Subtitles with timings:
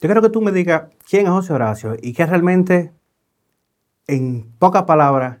[0.00, 2.90] Yo quiero que tú me digas quién es José Horacio y qué realmente,
[4.06, 5.40] en pocas palabras,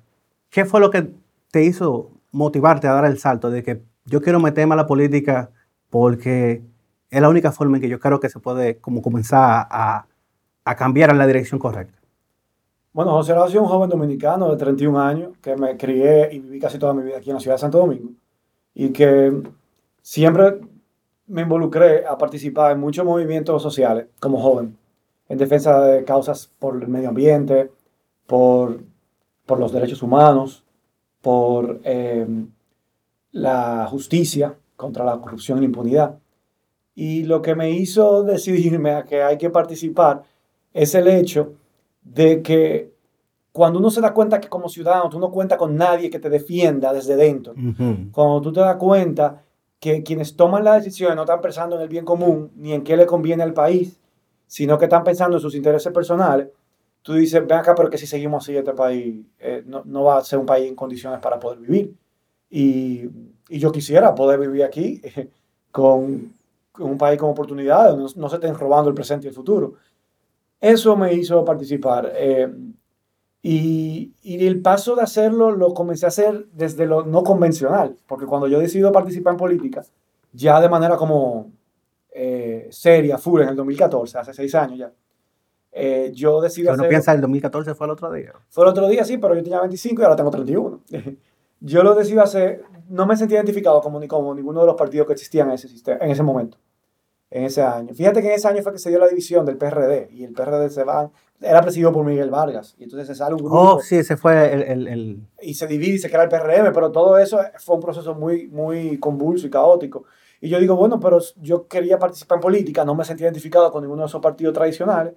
[0.50, 1.14] qué fue lo que
[1.50, 5.50] te hizo motivarte a dar el salto de que yo quiero meterme a la política
[5.88, 6.62] porque
[7.08, 10.06] es la única forma en que yo creo que se puede como comenzar a,
[10.64, 11.98] a cambiar en la dirección correcta.
[12.92, 16.60] Bueno, José Horacio es un joven dominicano de 31 años que me crié y viví
[16.60, 18.10] casi toda mi vida aquí en la ciudad de Santo Domingo
[18.74, 19.42] y que
[20.02, 20.60] siempre
[21.30, 24.76] me involucré a participar en muchos movimientos sociales como joven,
[25.28, 27.70] en defensa de causas por el medio ambiente,
[28.26, 28.80] por,
[29.46, 30.64] por los derechos humanos,
[31.22, 32.26] por eh,
[33.30, 36.18] la justicia contra la corrupción y la impunidad.
[36.94, 40.24] Y lo que me hizo decidirme a que hay que participar
[40.72, 41.52] es el hecho
[42.02, 42.92] de que
[43.52, 46.30] cuando uno se da cuenta que como ciudadano tú no cuentas con nadie que te
[46.30, 47.54] defienda desde dentro,
[48.12, 49.42] cuando tú te das cuenta
[49.80, 52.96] que quienes toman las decisiones no están pensando en el bien común ni en qué
[52.96, 53.98] le conviene al país,
[54.46, 56.48] sino que están pensando en sus intereses personales,
[57.02, 60.18] tú dices, ven acá, pero que si seguimos así, este país eh, no, no, va
[60.18, 61.94] a ser un país en condiciones para poder vivir.
[62.50, 63.08] Y,
[63.48, 65.00] y yo quisiera poder vivir aquí
[65.70, 66.34] con,
[66.78, 69.74] un país con oportunidades, no, no, se estén robando el presente y el futuro.
[70.60, 72.12] Eso me hizo participar.
[72.14, 72.52] Eh,
[73.42, 78.26] y, y, el paso de hacerlo lo comencé a hacer desde lo no convencional, porque
[78.26, 79.82] cuando yo decido participar en política,
[80.32, 81.50] ya de manera como
[82.12, 84.92] eh, seria, full, en el 2014, hace seis años ya,
[85.72, 86.82] eh, yo decidí hacer...
[86.82, 88.32] ¿No piensa el 2014 fue el otro día?
[88.48, 90.80] Fue el otro día, sí, pero yo tenía 25 y ahora tengo 31.
[91.60, 95.06] yo lo decidí hacer, no me sentía identificado como, ni como ninguno de los partidos
[95.06, 96.58] que existían en ese, sistema, en ese momento,
[97.30, 97.94] en ese año.
[97.94, 100.32] Fíjate que en ese año fue que se dio la división del PRD y el
[100.32, 102.74] PRD se va era presidido por Miguel Vargas.
[102.78, 103.58] Y entonces se sale un grupo.
[103.58, 105.20] Oh, sí, ese fue el, el, el...
[105.40, 108.48] Y se divide y se crea el PRM, pero todo eso fue un proceso muy,
[108.48, 110.04] muy convulso y caótico.
[110.40, 113.82] Y yo digo, bueno, pero yo quería participar en política, no me sentía identificado con
[113.82, 115.14] ninguno de esos partidos tradicionales.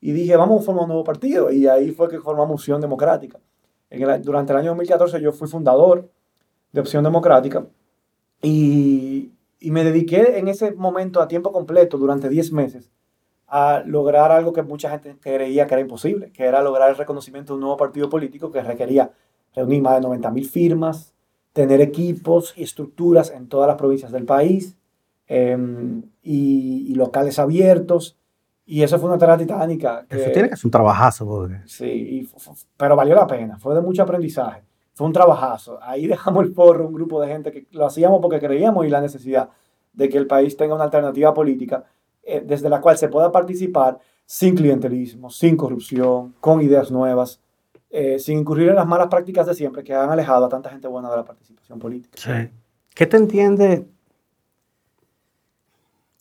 [0.00, 1.50] Y dije, vamos a formar un nuevo partido.
[1.50, 3.38] Y ahí fue que formamos Opción Democrática.
[3.90, 6.08] En durante el año 2014 yo fui fundador
[6.72, 7.66] de Opción Democrática.
[8.42, 12.90] Y, y me dediqué en ese momento a tiempo completo durante 10 meses
[13.48, 17.52] a lograr algo que mucha gente creía que era imposible, que era lograr el reconocimiento
[17.52, 19.12] de un nuevo partido político que requería
[19.54, 21.14] reunir más de 90 mil firmas,
[21.52, 24.76] tener equipos y estructuras en todas las provincias del país
[25.28, 28.18] em, y, locales abiertos.
[28.66, 30.04] Y eso fue una tarea titánica.
[30.08, 31.48] eso tiene que ser un trabajazo.
[31.66, 32.28] Sí,
[32.76, 34.64] pero valió la pena, fue de mucho aprendizaje.
[34.96, 35.78] Fue un trabajazo.
[35.82, 39.02] Ahí dejamos el porro, un grupo de gente que lo hacíamos porque creíamos y la
[39.02, 39.50] necesidad
[39.92, 41.84] de que el país tenga una alternativa política
[42.22, 47.40] eh, desde la cual se pueda participar sin clientelismo, sin corrupción, con ideas nuevas,
[47.90, 50.88] eh, sin incurrir en las malas prácticas de siempre que han alejado a tanta gente
[50.88, 52.16] buena de la participación política.
[52.18, 52.50] Sí.
[52.94, 53.86] ¿Qué te entiende?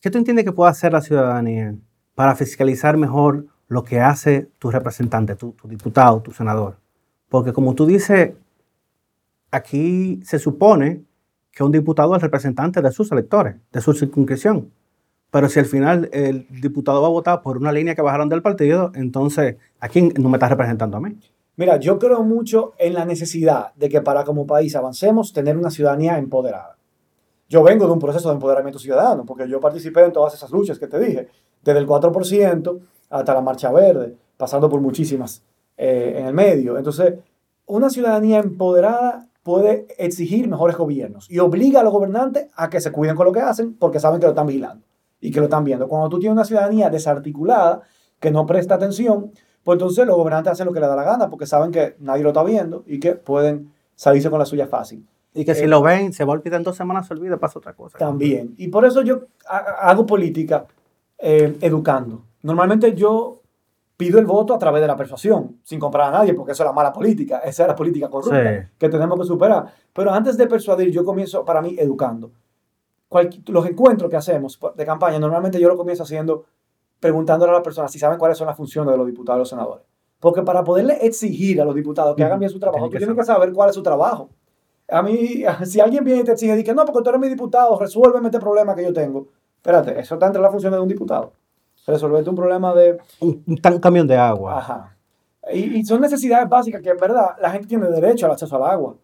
[0.02, 1.74] ¿Qué te entiende que pueda hacer la ciudadanía
[2.13, 6.78] para fiscalizar mejor lo que hace tu representante, tu, tu diputado, tu senador?
[7.30, 8.34] Porque como tú dices,
[9.56, 11.04] aquí se supone
[11.52, 14.72] que un diputado es representante de sus electores, de su circunscripción.
[15.32, 18.42] Pero si al final el diputado va a votar por una línea que bajaron del
[18.42, 21.18] partido, entonces, ¿a quién no me está representando a mí?
[21.58, 25.72] Mira, yo creo mucho en la necesidad de que para como país avancemos, tener una
[25.72, 26.78] ciudadanía empoderada.
[27.48, 30.80] Yo vengo de un proceso de empoderamiento ciudadano, porque yo participé en todas esas luchas
[30.80, 31.28] que te dije,
[31.64, 32.80] desde el 4%
[33.10, 35.44] hasta la Marcha Verde, pasando por muchísimas
[35.78, 36.78] eh, en el medio.
[36.78, 37.14] Entonces,
[37.66, 42.91] una ciudadanía empoderada puede exigir mejores gobiernos y obliga a los gobernantes a que se
[42.91, 44.83] cuiden con lo que hacen porque saben que lo están vigilando
[45.22, 45.88] y que lo están viendo.
[45.88, 47.83] Cuando tú tienes una ciudadanía desarticulada,
[48.19, 49.33] que no presta atención,
[49.63, 52.23] pues entonces los gobernantes hacen lo que les da la gana porque saben que nadie
[52.23, 55.06] lo está viendo y que pueden salirse con la suya fácil.
[55.35, 57.38] Y que si eh, lo ven, se va a olvidar en dos semanas, se olvida,
[57.38, 58.00] pasa otra cosa.
[58.00, 58.56] También.
[58.57, 60.66] Y por eso yo hago política
[61.19, 62.23] eh, educando.
[62.41, 63.44] Normalmente yo
[63.97, 66.67] pido el voto a través de la persuasión, sin comprar a nadie, porque eso es
[66.67, 69.66] la mala política, esa es la política corrupta que tenemos que superar.
[69.94, 72.31] Pero antes de persuadir, yo comienzo para mí educando
[73.47, 76.45] los encuentros que hacemos de campaña, normalmente yo lo comienzo haciendo
[77.00, 79.50] preguntándole a las personas si saben cuáles son las funciones de los diputados y los
[79.50, 79.86] senadores.
[80.19, 83.24] Porque para poderle exigir a los diputados que hagan bien su trabajo, tú tienes que
[83.24, 84.30] saber cuál es su trabajo.
[84.88, 87.77] A mí, si alguien viene y te exige, dice, no, porque tú eres mi diputado,
[87.77, 89.27] resuélveme este problema que yo tengo.
[89.57, 91.33] Espérate, eso está entre las funciones de un diputado.
[91.88, 92.98] Resolverte un problema de...
[93.20, 94.58] Un, un camión de agua.
[94.58, 94.98] Ajá.
[95.54, 98.72] Y, y, son necesidades básicas que en verdad la gente tiene derecho al acceso al
[98.72, 98.96] agua.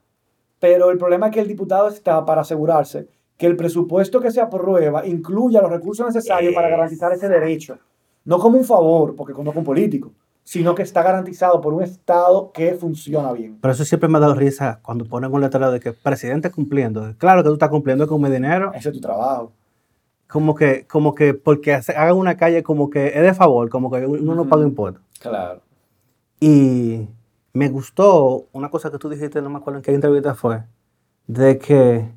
[0.59, 3.07] Pero el problema es que el diputado está para asegurarse
[3.37, 7.79] que el presupuesto que se aprueba incluya los recursos necesarios para garantizar ese derecho.
[8.23, 10.11] No como un favor, porque conozco un político,
[10.43, 13.57] sino que está garantizado por un Estado que funciona bien.
[13.59, 17.15] Pero eso siempre me ha dado risa cuando ponen un letrero de que presidente cumpliendo.
[17.17, 18.71] Claro que tú estás cumpliendo con mi dinero.
[18.75, 19.51] Ese es tu trabajo.
[20.31, 24.05] Como que, como que porque hagan una calle como que es de favor, como que
[24.05, 25.03] uno no paga impuestos.
[25.19, 25.61] Claro.
[26.39, 27.09] Y
[27.51, 30.63] me gustó una cosa que tú dijiste, no me acuerdo en qué entrevista fue,
[31.27, 32.09] de que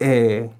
[0.00, 0.50] eh,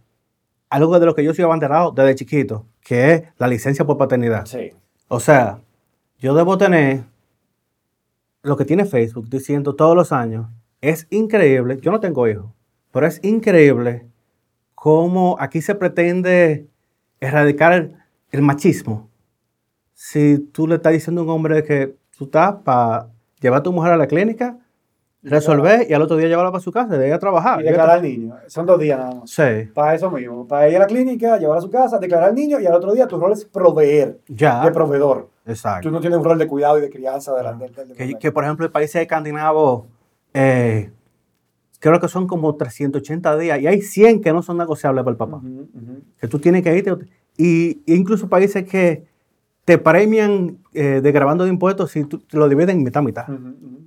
[0.71, 4.47] algo de lo que yo soy abanderado desde chiquito, que es la licencia por paternidad.
[4.47, 4.71] Sí.
[5.09, 5.63] O sea,
[6.19, 7.03] yo debo tener
[8.43, 10.47] lo que tiene Facebook diciendo todos los años.
[10.81, 12.53] Es increíble, yo no tengo hijos,
[12.93, 14.07] pero es increíble
[14.77, 16.69] cómo aquí se pretende
[17.27, 17.73] erradicar
[18.31, 19.09] el, machismo.
[19.93, 23.09] Si tú le estás diciendo a un hombre que tú estás para
[23.41, 24.59] llevar a tu mujer a la clínica,
[25.23, 27.61] resolver y al otro día llevarla para su casa, de ir a trabajar.
[27.61, 28.35] Y declarar al niño.
[28.49, 29.31] Son dos días nada más.
[29.31, 30.47] Sí, Para eso mismo.
[30.47, 32.93] Para ir a la clínica, llevar a su casa, declarar al niño y al otro
[32.93, 34.65] día tu rol es proveer ya.
[34.65, 35.31] de proveedor.
[35.47, 35.89] Exacto.
[35.89, 38.19] Tú no tienes un rol de cuidado y de crianza del Que, bebé.
[38.19, 39.85] que, por ejemplo, en países escandinavos,
[40.33, 40.91] eh,
[41.91, 45.19] creo que son como 380 días y hay 100 que no son negociables para el
[45.19, 45.37] papá.
[45.37, 46.03] Ujú, ujú.
[46.19, 46.91] Que tú tienes que irte.
[47.37, 49.05] Y, y incluso países que
[49.67, 53.29] te premian eh, de grabando de impuestos si tú te lo dividen en mitad mitad.
[53.29, 53.79] Ujú, ujú.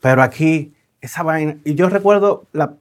[0.00, 1.56] Pero aquí, esa vaina.
[1.64, 2.76] Y yo recuerdo la,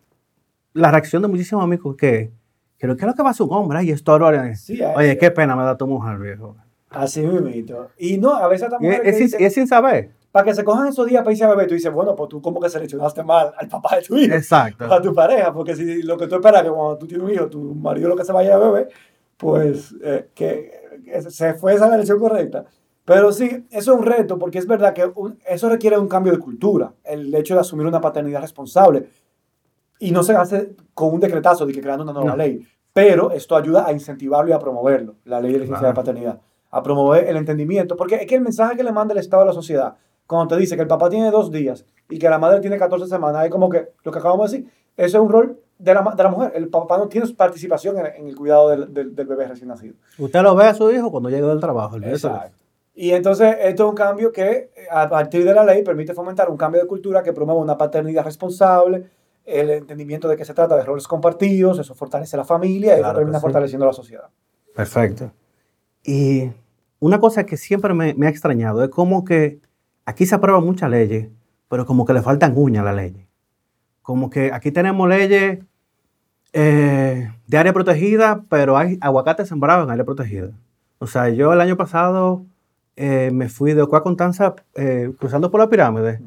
[0.74, 2.32] la reacción de muchísimos amigos que,
[2.78, 3.80] que lo que es lo que va a hacer un hombre.
[3.80, 4.54] Ay, esto ahora.
[4.56, 6.58] Sí, Oye, qué pena me da tu mujer, viejo.
[6.90, 7.50] Así mismo.
[7.98, 10.12] Y no, a veces Y también es, es es sin saber.
[10.32, 12.42] Para que se cojan esos días para irse a beber, tú dices, bueno, pues tú
[12.42, 14.34] como que seleccionaste mal al papá de tu hijo.
[14.34, 14.86] Exacto.
[14.92, 17.48] a tu pareja, porque si lo que tú esperas que cuando tú tienes un hijo,
[17.48, 18.90] tu marido lo que se vaya a beber,
[19.38, 20.72] pues eh, que,
[21.04, 22.66] que se fue esa la elección correcta.
[23.04, 26.32] Pero sí, eso es un reto, porque es verdad que un- eso requiere un cambio
[26.32, 29.10] de cultura, el hecho de asumir una paternidad responsable.
[30.00, 32.38] Y no se hace con un decretazo de que creando una nueva No.
[32.38, 35.94] ley, pero esto ayuda a incentivarlo y a promoverlo, la ley de licencia Claro.
[35.94, 36.40] de paternidad,
[36.70, 39.46] a promover el entendimiento, porque es que el mensaje que le manda el Estado a
[39.46, 39.96] la sociedad,
[40.32, 43.08] cuando te dice que el papá tiene dos días y que la madre tiene 14
[43.08, 46.02] semanas, es como que lo que acabamos de decir, eso es un rol de la,
[46.16, 46.52] de la mujer.
[46.56, 49.96] El papá no tiene participación en, en el cuidado del, del- del bebé recién nacido.
[50.18, 51.98] Usted lo ve a su hijo cuando llegue del trabajo.
[51.98, 52.28] eso.
[52.30, 52.58] Exacto.
[52.94, 56.50] Y entonces esto es un cambio que eh, a partir de la ley permite fomentar
[56.50, 59.06] un cambio de cultura que promueva una paternidad responsable,
[59.46, 63.14] el entendimiento de que se trata de roles compartidos, eso fortalece la familia y eso
[63.14, 63.42] termina sí.
[63.42, 64.26] fortaleciendo la sociedad.
[64.76, 65.32] Perfecto.
[66.04, 66.52] Y
[67.00, 69.60] una cosa que siempre me, me ha extrañado es como que
[70.06, 71.30] aquí se aprueban muchas leyes,
[71.68, 73.28] pero como que le faltan uñas a la ley.
[74.02, 75.60] Como que aquí tenemos leyes
[76.54, 80.52] eh, de área protegida, pero hay aguacates sembrados en área protegida.
[81.00, 82.46] O sea, yo el año pasado
[82.96, 86.20] eh, me fui de Ocoa Constanza eh, cruzando por la pirámide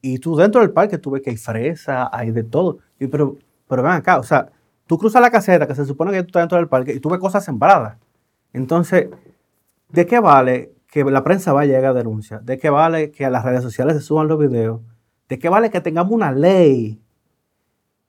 [0.00, 2.78] y tú dentro del parque tú ves que hay fresa, hay de todo.
[2.98, 3.36] Y pero,
[3.68, 4.50] pero ven acá, o sea,
[4.86, 7.10] tú cruzas la caseta que se supone que tú estás dentro del parque y tú
[7.10, 7.98] ves cosas sembradas.
[8.52, 9.08] Entonces,
[9.88, 12.38] ¿de qué vale que la prensa vaya y haga denuncia?
[12.40, 14.82] ¿De qué vale que a las redes sociales se suban los videos?
[15.26, 17.00] ¿De qué vale que tengamos una ley?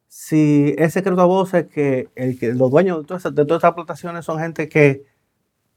[0.10, 4.26] Si es secreto a voces que, el, que los dueños de todas, de estas plantaciones
[4.26, 5.06] son gente que,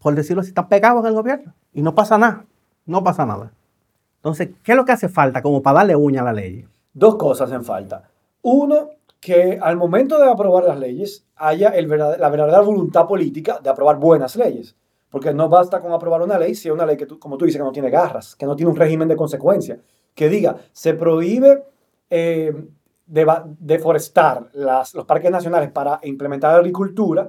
[0.01, 2.45] por decirlo así, están pegados en el gobierno y no pasa nada.
[2.87, 3.53] No pasa nada.
[4.17, 6.67] Entonces, ¿qué es lo que hace falta como para darle uña a la ley?
[6.93, 8.11] Dos cosas en falta.
[8.43, 13.97] Uno, que al momento de aprobar las leyes haya la verdadera voluntad política de aprobar
[13.97, 14.75] buenas leyes.
[15.17, 17.47] Porque no basta con aprobar una ley si es una ley que, tú, como tú
[17.47, 19.81] dices, que no tiene garras, que no tiene un régimen de consecuencia.
[20.15, 21.65] Que diga, se prohíbe
[22.11, 22.55] eh,
[23.07, 27.29] deforestar los parques nacionales para implementar agricultura,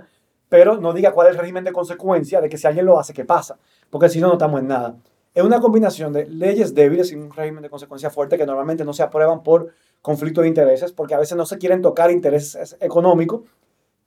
[0.50, 3.14] pero no diga cuál es el régimen de consecuencia de que si alguien lo hace,
[3.14, 3.58] ¿qué pasa?
[3.90, 4.98] Porque si no, no estamos en nada.
[5.34, 8.92] Es una combinación de leyes débiles y un régimen de consecuencia fuerte que normalmente no
[8.92, 9.72] se aprueban por
[10.02, 13.44] conflicto de intereses, porque a veces no se quieren tocar intereses económicos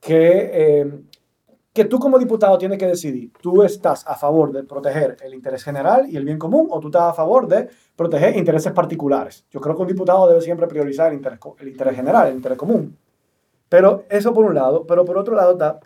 [0.00, 1.00] que, eh,
[1.82, 3.32] que tú como diputado tienes que decidir.
[3.40, 6.88] ¿Tú estás a favor de proteger el interés general y el bien común o tú
[6.88, 9.46] estás a favor de proteger intereses particulares?
[9.50, 12.58] Yo creo que un diputado debe siempre priorizar el interés, el interés general, el interés
[12.58, 12.98] común.
[13.70, 15.80] Pero eso por un lado, pero por otro lado está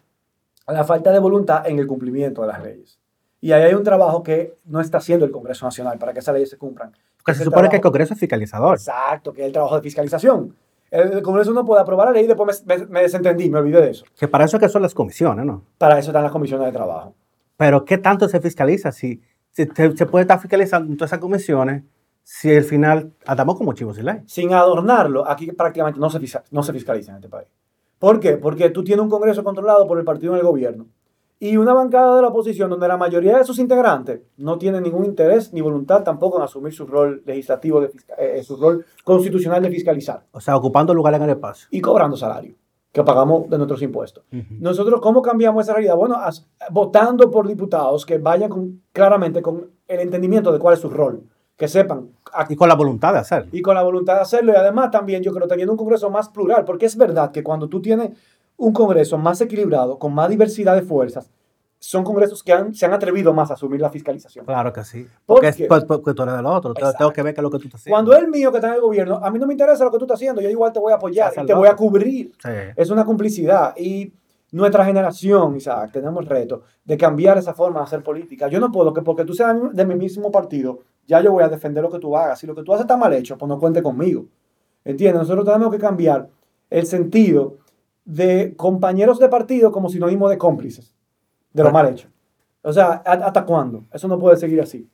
[0.66, 2.98] la falta de voluntad en el cumplimiento de las leyes.
[3.40, 6.34] Y ahí hay un trabajo que no está haciendo el Congreso Nacional para que esas
[6.34, 6.90] leyes se cumplan.
[7.18, 8.74] Porque Es se supone que el trabajo- Congreso es fiscalizador.
[8.78, 10.56] Exacto, que es el trabajo de fiscalización.
[10.94, 13.58] El, el Congreso no puede aprobar la ley y después me, me- me desentendí, me
[13.58, 14.04] olvidé de eso.
[14.18, 15.64] Que para eso es que son las comisiones, ¿no?
[15.76, 17.14] Para eso están las comisiones de trabajo.
[17.56, 18.92] Pero ¿qué tanto se fiscaliza?
[18.92, 19.20] Si,
[19.50, 21.82] si te- se puede estar fiscalizando todas esas comisiones,
[22.22, 24.20] si al final andamos como chivos sin ley.
[24.26, 26.20] Sin adornarlo, aquí prácticamente no se,
[26.50, 27.48] no se fiscaliza en este país.
[27.98, 28.36] ¿Por qué?
[28.36, 30.86] Porque tú tienes un Congreso controlado por el partido en el gobierno
[31.46, 35.04] y una bancada de la oposición donde la mayoría de sus integrantes no tienen ningún
[35.04, 39.62] interés ni voluntad tampoco en asumir su rol legislativo, de fisca- eh, su rol constitucional
[39.62, 41.68] de fiscalizar O sea, ocupando lugar en el espacio.
[41.70, 42.54] y cobrando salario
[42.92, 44.24] que pagamos de nuestros impuestos.
[44.60, 45.96] Nosotros, ¿cómo cambiamos esa realidad?
[45.96, 50.80] Bueno, as- votando por diputados que vayan con- claramente con el entendimiento de cuál es
[50.80, 51.24] su rol,
[51.56, 52.08] que sepan
[52.48, 53.50] Y con la voluntad de hacerlo.
[53.52, 54.52] y con la voluntad de hacerlo.
[54.52, 57.68] Y además también yo creo teniendo un Congreso más plural, porque es verdad que cuando
[57.68, 58.10] tú tienes
[58.56, 61.30] un Congreso más equilibrado, con más diversidad de fuerzas,
[61.78, 64.46] son congresos que han, se han atrevido más a asumir la fiscalización.
[64.46, 65.02] Claro que sí.
[65.26, 66.72] ¿Por Porque, es- porque tú eres del otro.
[66.72, 67.94] Tengo- Tengo que ver qué es lo que tú estás haciendo.
[67.94, 69.90] Cuando es el mío que está en el gobierno, a mí no me interesa lo
[69.90, 72.32] que tú estás haciendo, yo igual te voy a apoyar y te voy a cubrir.
[72.42, 72.48] Sí.
[72.74, 74.10] Es una complicidad y
[74.52, 78.48] nuestra generación, Isaac, tenemos el reto de cambiar esa forma de hacer política.
[78.48, 81.48] Yo no puedo que porque tú seas de mi mismo partido, ya yo voy a
[81.50, 82.38] defender lo que tú hagas.
[82.38, 84.24] Si lo que tú haces está mal hecho, pues no cuente conmigo.
[84.86, 85.20] ¿Entiendes?
[85.20, 86.30] Nosotros tenemos que cambiar
[86.70, 87.58] el sentido
[88.04, 90.94] de compañeros de partido como sinónimo de cómplices
[91.52, 92.08] de lo mal hecho.
[92.62, 93.84] O sea, ¿a- ¿hasta cuándo?
[93.92, 94.88] Eso no puede seguir así.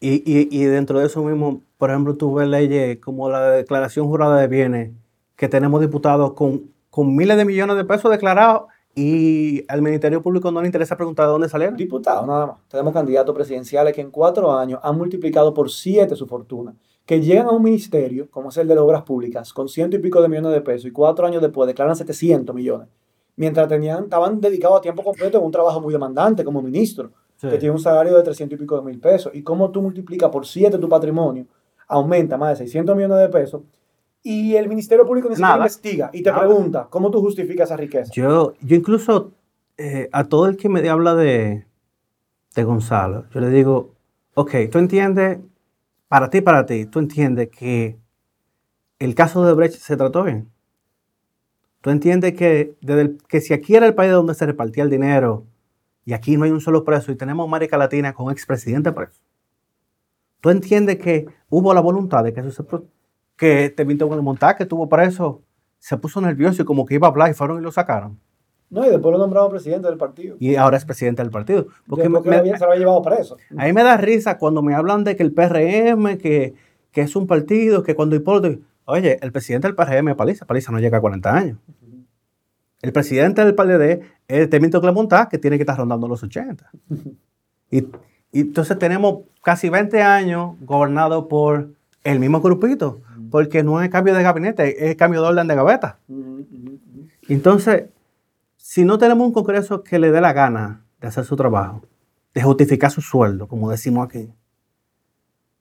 [0.00, 4.06] Y, y, y dentro de eso mismo, por ejemplo, tú ves leyes como la declaración
[4.08, 4.90] jurada de bienes,
[5.36, 10.50] que tenemos diputados con, con miles de millones de pesos declarados y al Ministerio Público
[10.50, 11.76] no le interesa preguntar de dónde salieron.
[11.76, 12.56] Diputados, nada más.
[12.68, 16.74] Tenemos candidatos presidenciales que en cuatro años han multiplicado por siete su fortuna.
[17.06, 19.98] Que llegan a un ministerio, como es el de las obras públicas, con ciento y
[19.98, 22.88] pico de millones de pesos y cuatro años después declaran 700 millones.
[23.36, 27.48] Mientras tenían, estaban dedicados a tiempo completo en un trabajo muy demandante como ministro, Sí.
[27.48, 29.32] que tiene un salario de 300 y pico de mil pesos.
[29.34, 31.46] Y cómo tú multiplicas por siete tu patrimonio,
[31.88, 33.62] aumenta más de 600 millones de pesos.
[34.22, 36.46] Y el Ministerio Público ni siquiera investiga y te Nada.
[36.46, 38.12] pregunta, ¿cómo tú justificas esa riqueza?
[38.14, 39.32] Yo, yo incluso
[39.76, 41.66] eh, a todo el que me habla de,
[42.54, 43.90] de Gonzalo, yo le digo,
[44.34, 45.38] ok, tú entiendes,
[46.12, 47.98] para ti, para ti, tú entiendes que
[48.98, 50.52] el caso de Brecht se trató bien.
[51.80, 55.46] Tú entiendes que, desde que si aquí era el país donde se repartía el dinero
[56.04, 59.22] y aquí no hay un solo preso y tenemos América Latina con expresidente preso.
[60.42, 62.62] Tú entiendes que hubo la voluntad de que eso se...
[63.34, 65.40] que te viste con el montaje, que estuvo preso,
[65.78, 68.20] se puso nervioso y como que iba a hablar y fueron y lo sacaron
[68.72, 70.36] No, y después lo nombraron presidente del partido.
[70.40, 71.66] y ahora es presidente del partido.
[71.86, 73.36] Porque me- se lo había llevado preso.
[73.56, 76.54] a mí me da risa cuando me hablan de que el PRM, que,
[76.90, 78.60] que es un partido, que cuando Hipólito...
[78.86, 81.58] Oye, el presidente del PRM es Paliza, Paliza no llega a 40 años.
[82.80, 86.68] El presidente del PLD es Temito Clemontá, que tiene que estar rondando los 80.
[87.70, 87.78] Y,
[88.32, 91.68] y entonces tenemos casi 20 años gobernados por
[92.02, 93.00] el mismo grupito,
[93.30, 95.98] porque no es cambio de gabinete, es cambio de orden de gaveta.
[97.28, 97.84] Entonces,
[98.64, 101.82] si no tenemos un Congreso que le dé la gana de hacer su trabajo,
[102.32, 104.32] de justificar su sueldo, como decimos aquí,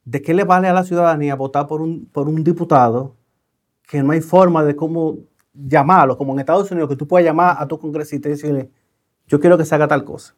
[0.06, 3.16] ¿de qué le vale a la ciudadanía votar por un, por un diputado
[3.88, 5.18] que no hay forma de cómo
[5.54, 8.70] llamarlo, como en Estados Unidos, que tú puedes llamar a tu congresista y decirle,
[9.28, 10.36] yo quiero que se haga tal cosa?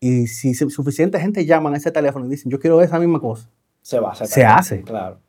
[0.00, 3.20] Y si su- suficiente gente llaman a ese teléfono y dicen, yo quiero esa misma
[3.20, 3.48] cosa,
[3.80, 4.26] Se va a hacer.
[4.26, 4.82] se hace.
[4.82, 5.20] Claro.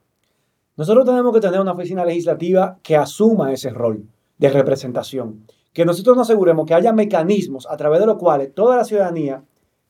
[0.75, 4.03] Nosotros tenemos que tener una oficina legislativa que asuma ese rol
[4.39, 5.43] de representación.
[5.77, 9.43] Que nosotros nos aseguremos que haya mecanismos a través de los cuales toda la ciudadanía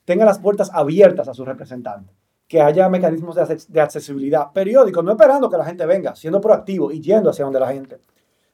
[0.04, 2.14] tenga las puertas abiertas a sus representantes.
[2.46, 6.42] Que haya mecanismos de, acces- de accesibilidad periódicos, no esperando que la gente venga, siendo
[6.42, 7.98] proactivo y yendo hacia donde la gente.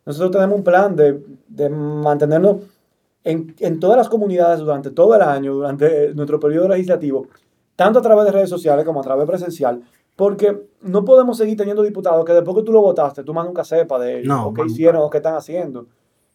[0.07, 2.57] Nosotros tenemos un plan de, de mantenernos
[3.25, 7.26] en, en todas las comunidades durante todo el año, durante nuestro periodo legislativo,
[7.75, 9.83] tanto a través de redes sociales como a través presencial,
[10.14, 13.64] porque no podemos seguir teniendo diputados que después que tú lo votaste, tú más nunca
[13.64, 15.87] sepas de ellos, No, o qué hicieron, o qué están haciendo.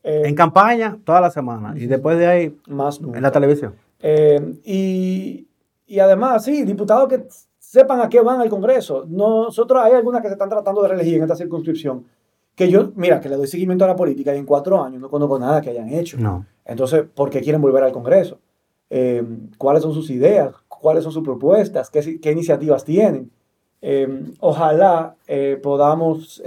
[0.03, 1.73] Eh, En campaña, toda la semana.
[1.77, 3.17] Y después de ahí, más nunca.
[3.17, 3.75] en la televisión.
[4.01, 5.47] Eh, y,
[5.87, 7.25] y además, sí, diputados que
[7.57, 9.05] sepan a qué van al Congreso.
[9.07, 12.05] Nosotros hay algunas que se están tratando de reelegir en esta circunscripción,
[12.55, 15.09] que yo, mira, que le doy seguimiento a la política y en cuatro años no
[15.09, 16.17] conozco nada que hayan hecho.
[16.17, 16.45] No.
[16.65, 18.39] Entonces, ¿por qué quieren volver al Congreso?
[18.89, 19.23] Eh,
[19.57, 20.53] ¿Cuáles son sus ideas?
[20.67, 21.89] ¿Cuáles son sus propuestas?
[21.89, 23.31] ¿Qué, qué iniciativas tienen?
[23.81, 26.41] Eh, ojalá eh, podamos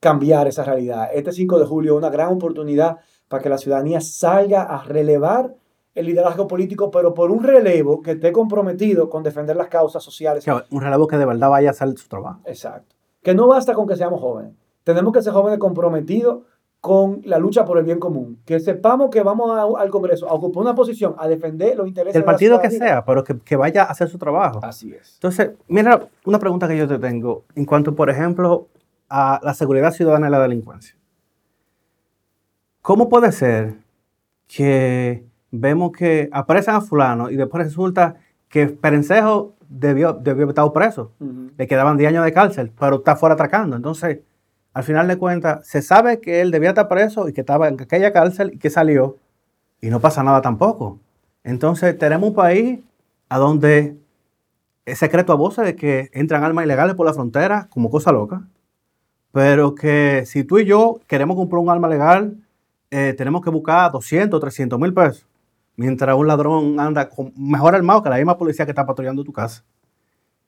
[0.00, 1.08] cambiar esa realidad.
[1.12, 5.54] Este 5 de julio es una gran oportunidad para que la ciudadanía salga a relevar
[5.94, 10.44] el liderazgo político, pero por un relevo que esté comprometido con defender las causas sociales.
[10.44, 12.40] Que un relevo que de verdad vaya a hacer su trabajo.
[12.44, 12.94] Exacto.
[13.22, 14.52] Que no basta con que seamos jóvenes.
[14.84, 16.44] Tenemos que ser jóvenes comprometidos
[16.80, 18.40] con la lucha por el bien común.
[18.46, 22.14] Que sepamos que vamos a- al Congreso a ocupar una posición, a defender los intereses
[22.14, 24.60] El de la partido que sea, pero que, que vaya a hacer su trabajo.
[24.62, 25.14] Así es.
[25.14, 28.68] Entonces, mira una pregunta que yo te tengo en cuanto, por ejemplo,
[29.08, 30.94] a la seguridad ciudadana y la delincuencia.
[32.82, 33.76] ¿Cómo puede ser
[34.46, 38.16] que vemos que apresan a fulano y después resulta
[38.48, 41.12] que Perencejo debió, debió haber estado preso?
[41.56, 43.76] Le quedaban 10 años de cárcel, pero está fuera atracando.
[43.76, 44.20] Entonces,
[44.72, 47.80] al final de cuentas, se sabe que él debía estar preso y que estaba en
[47.80, 49.18] aquella cárcel y que salió
[49.80, 50.98] y no pasa nada tampoco.
[51.44, 52.80] Entonces, tenemos un país
[53.28, 53.96] a donde
[54.86, 58.42] es secreto a voces de que entran armas ilegales por la frontera como cosa loca,
[59.32, 62.36] pero que si tú y yo queremos comprar un arma legal,
[62.90, 65.26] eh, tenemos que buscar 200, 300 mil pesos,
[65.76, 69.32] mientras un ladrón anda con- mejor armado que la misma policía que está patrullando tu
[69.32, 69.64] casa.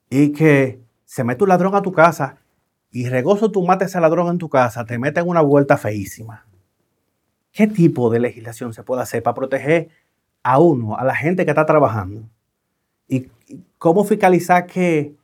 [0.08, 2.36] Y que se mete un ladrón a tu casa
[2.90, 6.44] y regozo tú mates a ese ladrón en tu casa, te meten una vuelta feísima.
[7.52, 9.88] ¿Qué tipo de legislación se puede hacer para proteger
[10.42, 12.22] a uno, a la gente que está trabajando,
[13.08, 13.28] y
[13.78, 15.14] cómo fiscalizar que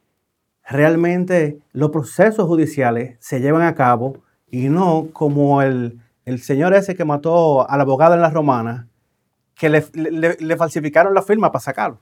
[0.69, 4.19] realmente los procesos judiciales se llevan a cabo
[4.51, 6.01] y no como el,
[6.39, 8.89] señor ese que mató al abogado en la romana,
[9.55, 11.99] que le, falsificaron la firma para sacarlo.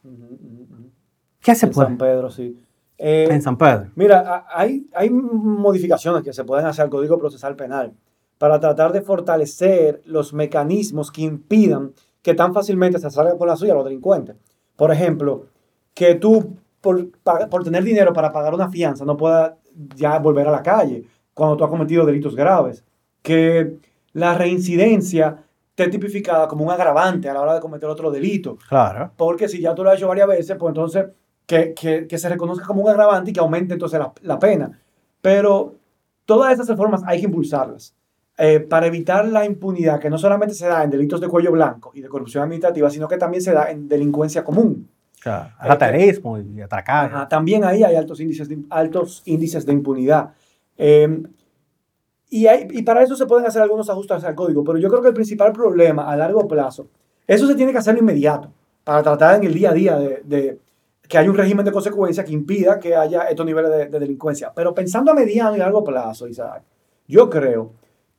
[1.40, 1.88] ¿Qué se puede?
[1.88, 2.58] En San Pedro, sí.
[2.96, 3.90] Eh, en San Pedro.
[3.96, 7.92] Mira, hay, hay modificaciones que se pueden hacer al Código Procesal Penal
[8.38, 11.92] para tratar de fortalecer los mecanismos que impidan
[12.22, 14.36] que tan fácilmente se salgan por la suya los delincuentes.
[14.76, 15.46] Por ejemplo,
[15.92, 17.08] que tú por,
[17.48, 19.54] por tener dinero para pagar una fianza no puedas
[19.96, 22.84] ya volver a la calle cuando tú has cometido delitos graves.
[23.22, 23.78] Que
[24.12, 25.38] la reincidencia
[25.70, 28.58] esté tipificada como un agravante a la hora de cometer otro delito.
[28.68, 29.10] Claro.
[29.16, 31.06] Porque si ya tú lo has hecho varias veces, pues entonces
[31.46, 34.78] que, que, que se reconozca como un agravante y que aumente entonces la, la pena.
[35.22, 35.74] Pero
[36.26, 37.94] todas esas reformas hay que impulsarlas.
[38.36, 41.92] Eh, para evitar la impunidad que no solamente se da en delitos de cuello blanco
[41.94, 44.88] y de corrupción administrativa, sino que también se da en delincuencia común.
[45.26, 47.28] Atarismo y atracar.
[47.28, 50.30] también ahí hay altos índices de, altos índices de impunidad.
[50.76, 51.22] Eh,
[52.30, 55.02] y, hay, y para eso se pueden hacer algunos ajustes al código, pero yo creo
[55.02, 56.88] que el principal problema a largo plazo,
[57.26, 58.50] eso se tiene que hacer inmediato,
[58.82, 60.58] para tratar en el día a día de, de
[61.08, 64.52] que haya un régimen de consecuencia que impida que haya estos niveles de, de delincuencia.
[64.54, 66.62] Pero pensando a mediano y largo plazo, Isaac,
[67.06, 67.72] yo creo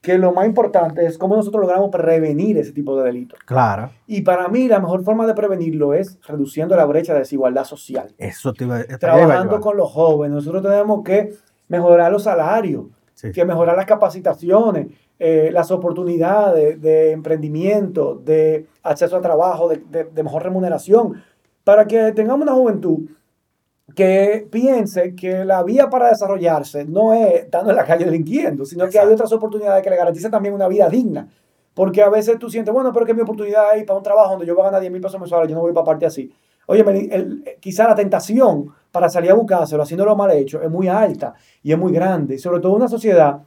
[0.06, 3.40] que lo más importante es cómo nosotros logramos prevenir ese tipo de delitos.
[3.46, 3.90] Claro.
[4.06, 8.14] Y para mí la mejor forma de prevenirlo es reduciendo la brecha de desigualdad social.
[8.20, 10.36] Eso te iba, Trabajando con los jóvenes.
[10.36, 11.34] Nosotros tenemos que
[11.68, 12.86] mejorar los salarios,
[13.34, 20.44] que mejorar las capacitaciones, eh, las oportunidades de emprendimiento, de acceso a trabajo, de mejor
[20.44, 21.24] remuneración,
[21.64, 23.10] para que tengamos una juventud
[23.96, 28.88] que piense que la vía para desarrollarse no es estando en la calle delinquiendo, sino
[28.90, 31.28] que hay otras oportunidades que le garanticen también una vida digna.
[31.74, 34.46] Porque a veces tú sientes, bueno, pero que mi oportunidad es para un trabajo donde
[34.46, 36.32] yo voy a ganar 10 mil pesos mensuales, yo no voy para parte así.
[36.68, 36.84] Oye,
[37.60, 41.78] quizá la tentación para salir a buscárselo haciéndolo mal hecho es muy alta y es
[41.78, 42.38] muy grande.
[42.38, 43.42] Sobre todo una sociedad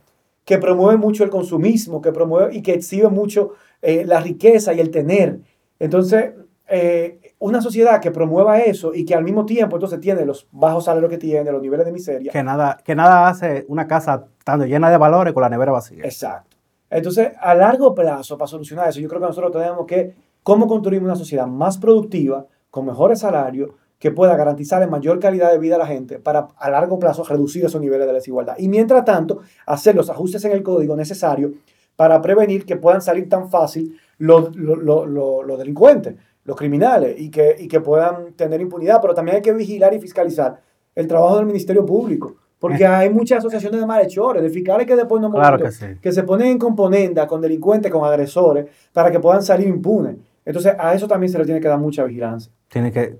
[0.45, 4.81] que promueve mucho el consumismo, que promueve y que exhibe mucho eh, la riqueza y
[4.81, 5.41] el tener.
[5.79, 6.33] Entonces,
[6.69, 10.85] eh, una sociedad que promueva eso y que al mismo tiempo entonces tiene los bajos
[10.85, 12.33] salarios que tiene, los niveles de miseria.
[12.33, 16.05] Que nada, que nada hace una casa tan llena de valores con la nevera vacía.
[16.05, 16.57] Exacto.
[16.91, 21.03] Entonces, a largo plazo, para solucionar eso, yo creo que nosotros tenemos que, ¿cómo construir
[21.03, 25.75] una sociedad más productiva, con mejores salarios, que pueda garantizar en mayor calidad de vida
[25.75, 28.57] a la gente para a largo plazo reducir esos niveles de desigualdad?
[28.59, 31.53] Y mientras tanto, hacer los ajustes en el código necesarios
[31.95, 36.15] para prevenir que puedan salir tan fácil los, los delincuentes
[36.49, 40.01] los criminales y que, y que puedan tener impunidad, pero también hay que vigilar y
[40.01, 40.59] fiscalizar
[40.95, 42.37] el trabajo del Ministerio Público.
[42.59, 42.87] Porque eh.
[42.87, 46.47] hay muchas asociaciones de malhechores, de fiscales que después no claro que, que, se ponen
[46.47, 50.17] en componenda con delincuentes, con agresores, para que puedan salir impunes.
[50.47, 52.51] Entonces, a eso también se le tiene que dar mucha vigilancia.
[52.69, 53.19] Tiene que,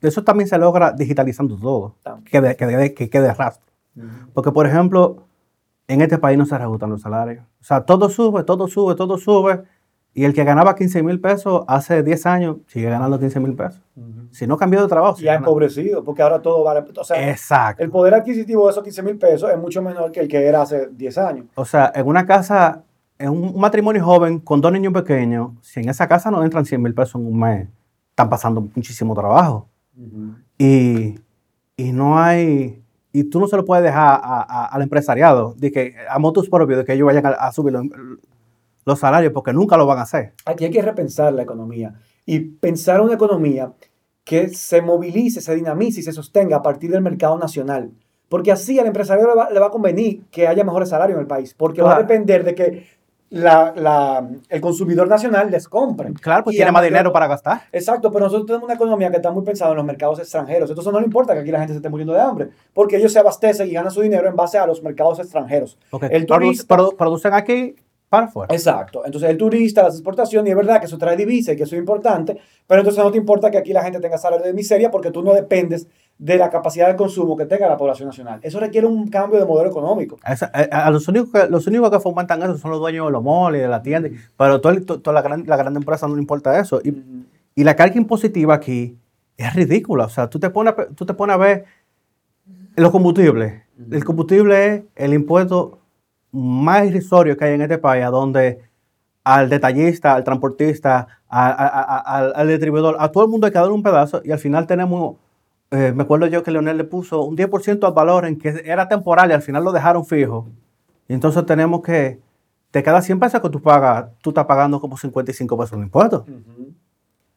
[0.00, 3.70] eso también se logra digitalizando todo, que, que, que, quede rastro.
[4.32, 5.26] Porque, por ejemplo,
[5.86, 7.44] en este país no se reajustan los salarios.
[7.60, 9.64] O sea, todo sube, todo sube, todo sube
[10.12, 13.80] y el que ganaba 15 mil pesos hace 10 años sigue ganando 15 mil pesos.
[14.32, 15.20] Si no cambió de trabajo.
[15.20, 16.84] Y ha empobrecido, porque ahora todo vale.
[16.96, 17.82] O sea, Exacto.
[17.82, 20.62] El poder adquisitivo de esos 15 mil pesos es mucho menor que el que era
[20.62, 21.46] hace 10 años.
[21.54, 22.82] O sea, en una casa,
[23.18, 26.82] en un matrimonio joven con dos niños pequeños, si en esa casa no entran 100
[26.82, 27.68] mil pesos en un mes,
[28.10, 29.68] están pasando muchísimo trabajo.
[30.58, 31.20] y,
[31.76, 32.82] y, no hay.
[33.12, 36.84] Y tú no se lo puedes dejar al empresariado, de que a motos propios, de
[36.84, 37.76] que ellos vayan a, a subir
[38.90, 40.34] los salarios porque nunca lo van a hacer.
[40.44, 41.94] Aquí hay que repensar la economía
[42.26, 43.72] y pensar una economía
[44.24, 47.90] que se movilice, se dinamice y se sostenga a partir del mercado nacional.
[48.28, 51.52] Porque así al empresario le va, a convenir que haya mejores salarios en el país,
[51.52, 52.86] porque va a depender de que
[53.30, 56.12] la, el consumidor nacional les compre.
[56.14, 57.62] Claro, pues tiene más dinero para gastar.
[57.72, 60.70] Exacto, pero nosotros tenemos una economía que está muy pensada en los mercados extranjeros.
[60.70, 63.12] Entonces no le importa que aquí la gente se esté muriendo de hambre, porque ellos
[63.12, 65.78] se abastecen y ganan su dinero en base a los mercados extranjeros.
[66.10, 67.74] El turista, producen aquí
[68.10, 68.52] para afuera.
[68.52, 69.02] Exacto.
[69.06, 71.76] Entonces el turista, las exportaciones, y es verdad que eso trae divisa y que eso
[71.76, 74.90] es importante, pero entonces no te importa que aquí la gente tenga salario de miseria
[74.90, 75.86] porque tú no dependes
[76.18, 78.40] de la capacidad de consumo que tenga la población nacional.
[78.42, 80.18] Eso requiere un cambio de modelo económico.
[80.22, 83.62] A, los, únicos que, los únicos que fomentan eso son los dueños de los moles,
[83.62, 86.80] de la tienda, pero toda, toda la, gran, la gran empresa no le importa eso.
[86.84, 86.94] Y,
[87.54, 88.98] y, la carga impositiva aquí
[89.36, 90.04] es ridícula.
[90.04, 91.64] O sea, tú te pones, tú te pones a ver
[92.76, 93.62] los combustibles.
[93.90, 95.79] El combustible es el impuesto
[96.32, 98.58] más irrisorio que hay en este país, donde
[99.24, 104.20] al detallista, al transportista, al, distribuidor, a todo el mundo hay que darle un pedazo
[104.24, 105.16] y al final tenemos,
[105.70, 108.88] eh, me acuerdo yo que Leonel le puso un 10% al valor en que era
[108.88, 110.46] temporal y al final lo dejaron fijo.
[111.08, 112.18] Y entonces tenemos que,
[112.72, 116.24] de cada 100 pesos que tú pagas, tú estás pagando como 55 pesos de impuestos.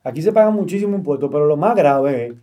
[0.04, 2.34] Aquí se pagan muchísimo impuestos, pero lo más grave es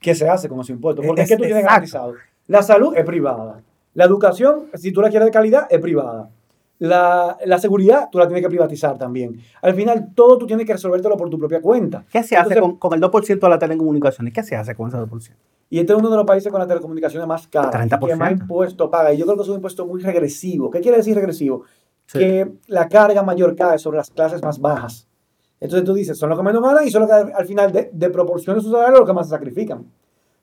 [0.00, 1.04] qué se hace con esos impuestos.
[1.06, 2.14] Porque es, Es- que tú tienes garantizado.
[2.48, 3.60] La salud es privada.
[3.94, 6.30] La educación, si tú la quieres de calidad, es privada.
[6.78, 9.38] La, la seguridad, tú la tienes que privatizar también.
[9.60, 12.04] Al final, todo tú tienes que resolvértelo por tu propia cuenta.
[12.10, 14.34] ¿Qué se hace Entonces, con, con el 2% de la telecomunicaciones?
[14.34, 15.30] ¿Qué se hace con ese 2%?
[15.70, 17.86] Y este es uno de los países con las telecomunicaciones más caras.
[17.86, 18.06] y 30%.
[18.06, 19.12] Que más impuesto paga.
[19.14, 20.70] Y yo creo que es un impuesto muy regresivo.
[20.70, 21.62] ¿Qué quiere decir regresivo?
[22.06, 22.18] Sí.
[22.18, 25.08] Que la carga mayor cae sobre las clases más bajas.
[25.60, 27.90] Entonces tú dices, son los que menos ganan y son los que al final de,
[27.92, 29.86] de proporción de su salario los que más se sacrifican.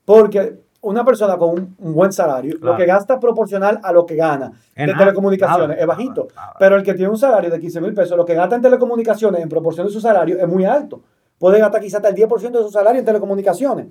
[0.05, 4.05] Porque una persona con un, un buen salario, lo que gasta es proporcional a lo
[4.05, 6.27] que gana Es de telecomunicaciones es bajito.
[6.57, 9.41] Pero el que tiene un salario de 15 mil pesos, lo que gasta en telecomunicaciones
[9.41, 11.01] en proporción de su salario es muy alto.
[11.37, 13.87] Puede gastar quizás hasta el 10% de su salario en telecomunicaciones.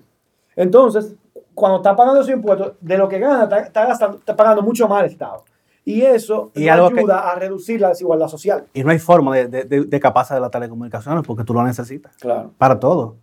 [0.57, 1.15] Entonces,
[1.55, 4.89] cuando está pagando sus impuestos, de lo que gana, está, está gastando, está pagando mucho
[4.89, 5.45] más al Estado.
[5.85, 8.67] Y eso Y que- ayuda a reducir la desigualdad social.
[8.75, 11.63] Y no hay forma de, de, de, de escaparse de las telecomunicaciones porque tú lo
[11.63, 12.53] necesitas Claro.
[12.59, 13.17] para todo.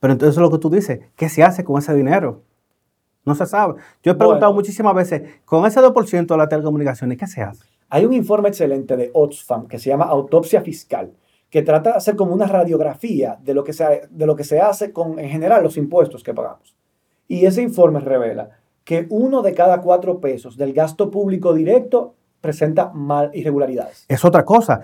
[0.00, 2.42] Pero entonces lo que tú dices, ¿qué se hace con ese dinero?
[3.24, 3.74] No se sabe.
[4.02, 4.60] Yo he preguntado Bueno.
[4.60, 7.64] muchísimas veces, con ese 2% de las telecomunicaciones, ¿qué se hace?
[7.90, 11.12] Hay un informe excelente de Oxfam que se llama Autopsia Fiscal,
[11.50, 14.60] que trata de hacer como una radiografía de lo que se, de lo que se
[14.60, 16.76] hace con, en general, los impuestos que pagamos.
[17.26, 18.50] Y ese informe revela
[18.84, 24.04] que uno de cada cuatro pesos del gasto público directo presenta mal irregularidades.
[24.08, 24.80] Es otra cosa.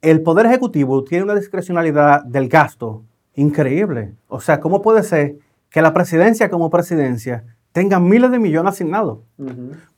[0.00, 3.02] El Poder Ejecutivo tiene una discrecionalidad del gasto
[3.34, 4.14] increíble.
[4.28, 5.36] O sea, ¿cómo puede ser
[5.70, 7.44] que la presidencia como presidencia
[7.78, 9.18] tenga miles de millones asignados?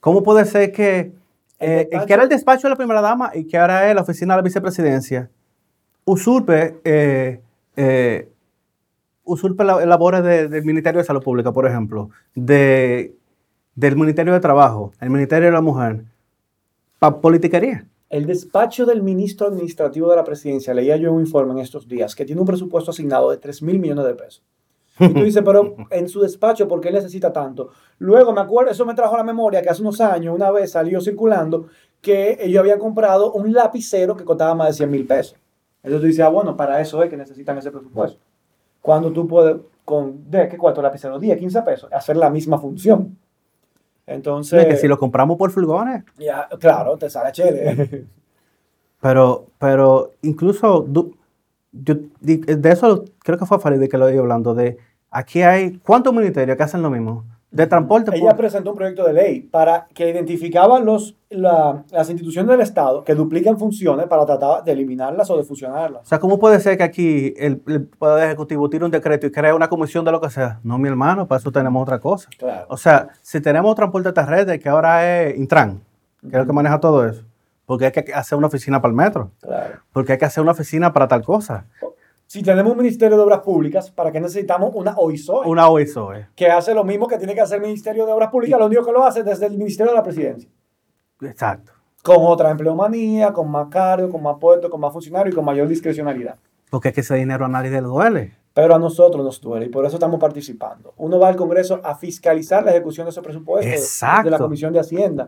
[0.00, 1.12] ¿Cómo puede ser que
[1.58, 3.94] El eh, el que era el despacho de la primera dama y que ahora es
[3.94, 5.30] la oficina de la vicepresidencia
[6.04, 7.40] usurpe, eh,
[7.76, 8.28] eh,
[9.24, 13.14] usurpe la- labores de- del Ministerio de Salud Pública, por ejemplo, de,
[13.74, 16.04] del Ministerio de Trabajo, el Ministerio de la Mujer,
[16.98, 17.86] para politiquería?
[18.08, 22.14] El despacho del ministro administrativo de la presidencia, leía yo un informe en estos días,
[22.16, 24.42] que tiene un presupuesto asignado de 3 mil millones de pesos.
[25.00, 27.70] Y tú dices, pero en su despacho, ¿por qué él necesita tanto?
[27.98, 30.72] Luego me acuerdo, eso me trajo a la memoria que hace unos años, una vez
[30.72, 31.68] salió circulando,
[32.00, 35.36] que ellos habían comprado un lapicero que costaba más de 100 mil pesos.
[35.82, 38.20] Entonces tú dices, ah, bueno, para eso es que necesitan ese presupuesto.
[38.82, 41.18] Cuando tú puedes, con, ¿de qué cuánto lapicero?
[41.18, 43.16] 10, 15 pesos, hacer la misma función.
[44.06, 48.06] Entonces, Es que si lo compramos por furgones, ya, claro, te sale chévere.
[49.00, 50.86] pero, pero incluso
[51.72, 54.78] yo, de eso creo que fue Farid que lo iba hablando, de
[55.10, 57.24] aquí hay, ¿cuántos ministerios que hacen lo mismo?
[57.50, 58.12] De transporte.
[58.14, 63.02] Ella presentó un proyecto de ley para que identificaba los, la- las instituciones del Estado
[63.02, 66.06] que duplican funciones para tratar de eliminarlas o de O fusionarlas.
[66.06, 69.52] sea, ¿cómo puede ser que aquí el, el Poder Ejecutivo tire un decreto y crea
[69.56, 70.60] una comisión de lo que sea?
[70.62, 72.28] No, mi hermano, para eso tenemos otra cosa.
[72.38, 72.66] Claro.
[72.68, 75.80] O sea, si tenemos transporte terrestre, que ahora es Intran,
[76.22, 77.24] que es el que maneja todo eso,
[77.66, 79.74] porque hay que hacer una oficina para el metro, claro.
[79.92, 81.64] porque hay que hacer una oficina para tal cosa,
[82.32, 85.48] Si tenemos un Ministerio de Obras Públicas, ¿para qué necesitamos una OISOE?
[85.48, 86.28] una OISOE.
[86.36, 88.84] Que hace lo mismo que tiene que hacer el Ministerio de Obras Públicas, lo único
[88.84, 90.48] que lo hace desde el Ministerio de la Presidencia.
[91.22, 91.72] Exacto.
[92.04, 95.66] Con otra empleomanía, con más cargo, con más puestos, con más funcionarios y con mayor
[95.66, 96.36] discrecionalidad.
[96.70, 98.36] Porque es que ese dinero a nadie le duele.
[98.54, 100.94] Pero a nosotros nos duele y por eso estamos participando.
[100.98, 104.26] Uno va al Congreso a fiscalizar la ejecución de esos presupuestos Exacto.
[104.26, 105.26] de la Comisión de Hacienda.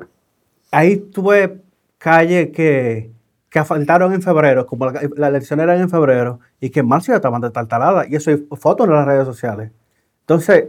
[0.71, 1.63] Ahí tuve
[1.99, 3.11] calles que,
[3.53, 7.13] que asfaltaron en febrero, como la- las elecciones eran en febrero, y que en marzo
[7.13, 8.09] ya estaban destartaladas.
[8.09, 9.71] Y eso hay fotos en las redes sociales.
[10.21, 10.69] Entonces,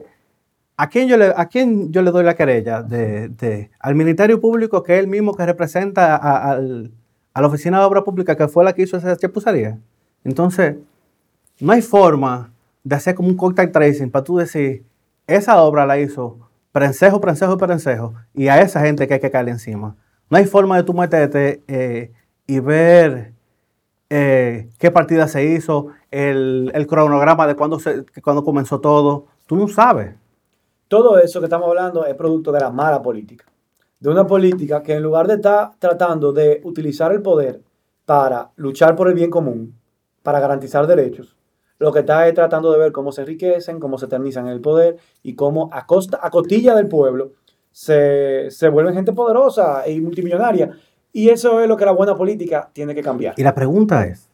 [0.76, 2.84] ¿a quién yo le, a quién yo le doy la querella?
[2.84, 6.60] De, al Ministerio Público, que es el mismo que representa a
[7.42, 9.80] la Oficina de Obra Pública, que fue la que hizo esa chapuzaría.
[10.26, 10.76] Entonces,
[11.62, 12.52] no hay forma
[12.84, 14.84] de hacer como un contact tracing para tú decir,
[15.26, 16.38] esa obra la hizo
[16.74, 19.96] prensejo, prensejo, prensejo, y a esa gente que hay que caerle encima.
[20.30, 22.12] No hay forma de tú meterte eh,
[22.48, 23.34] y ver
[24.10, 29.26] eh, qué partida se hizo, el, el cronograma de cuándo, se, comenzó todo.
[29.48, 30.16] Tú no sabes.
[30.88, 33.46] Todo eso que estamos hablando es producto de la mala política.
[34.00, 37.62] De una política que en lugar de estar tratando de utilizar el poder
[38.06, 39.80] para luchar por el bien común,
[40.22, 41.36] para garantizar derechos,
[41.80, 44.62] lo que está es tratando de ver cómo se enriquecen, cómo se eternizan en el
[44.62, 47.32] poder y cómo a, costa, a costilla del pueblo
[47.72, 50.78] se, se vuelven gente poderosa y multimillonaria.
[51.14, 53.36] Y eso es lo que la buena política tiene que cambiar.
[53.38, 54.30] Y la pregunta es,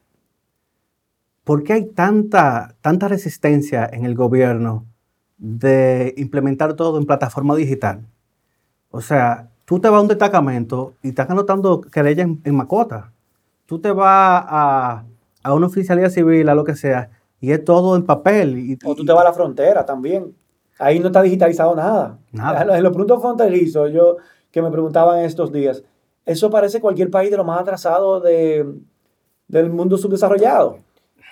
[1.44, 4.86] ¿por qué hay tanta, tanta resistencia en el gobierno
[5.38, 8.08] de implementar todo en plataforma digital?
[8.92, 13.12] O sea, tú te vas a un destacamento y estás anotando querella en, en macota.
[13.66, 15.04] Tú te vas a,
[15.44, 17.10] a una oficialía civil, a lo que sea,
[17.42, 18.58] y es todo en papel.
[18.58, 20.34] Y, O tú te vas a la frontera también.
[20.78, 22.18] Ahí no está digitalizado nada.
[22.32, 22.62] Nada.
[22.78, 24.16] En los puntos fronterizos, yo
[24.50, 25.84] que me preguntaban estos días,
[26.26, 28.66] eso parece cualquier país de lo más atrasado de,
[29.48, 30.78] del mundo subdesarrollado.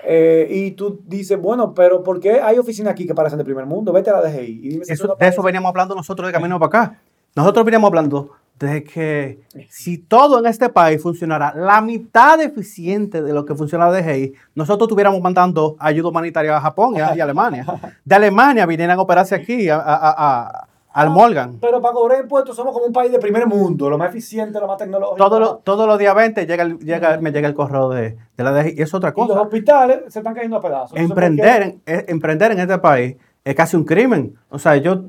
[0.06, 3.65] Eh, y tú dices, bueno, pero ¿por qué hay oficinas aquí que parecen de primer
[3.65, 3.91] mundo?
[3.91, 4.45] Vete a la DGI.
[4.63, 7.00] Y dime si Eso- no de eso veníamos hablando nosotros de camino para acá.
[7.36, 13.32] Nosotros veníamos hablando de que si todo en este país funcionara la mitad eficiente de
[13.34, 17.19] lo que funciona la DGI, nosotros estuviéramos mandando ayuda humanitaria a Japón y a, y
[17.19, 17.65] a Alemania.
[18.04, 20.66] De Alemania vinieran a operarse aquí, a-
[20.97, 21.57] al Morgan.
[21.62, 24.67] Pero para cobrar impuestos somos como un país de primer mundo, lo más eficiente, lo
[24.67, 25.17] más tecnológico.
[25.17, 28.43] Todos los, todos los días 20 llega, el- llega, me llega el correo de, de
[28.43, 28.73] la DGI.
[28.77, 29.41] Y es otra y los cosa.
[29.41, 30.97] hospitales se están cayendo a pedazos.
[30.97, 34.36] Emprender, en, eh, emprender en este país es casi un crimen.
[34.49, 35.03] O sea, yo,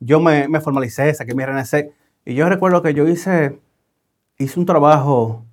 [0.00, 1.92] yo me, me formalicé, saqué mi RNC.
[2.24, 3.60] Y yo recuerdo que yo hice,
[4.38, 5.44] hice un trabajo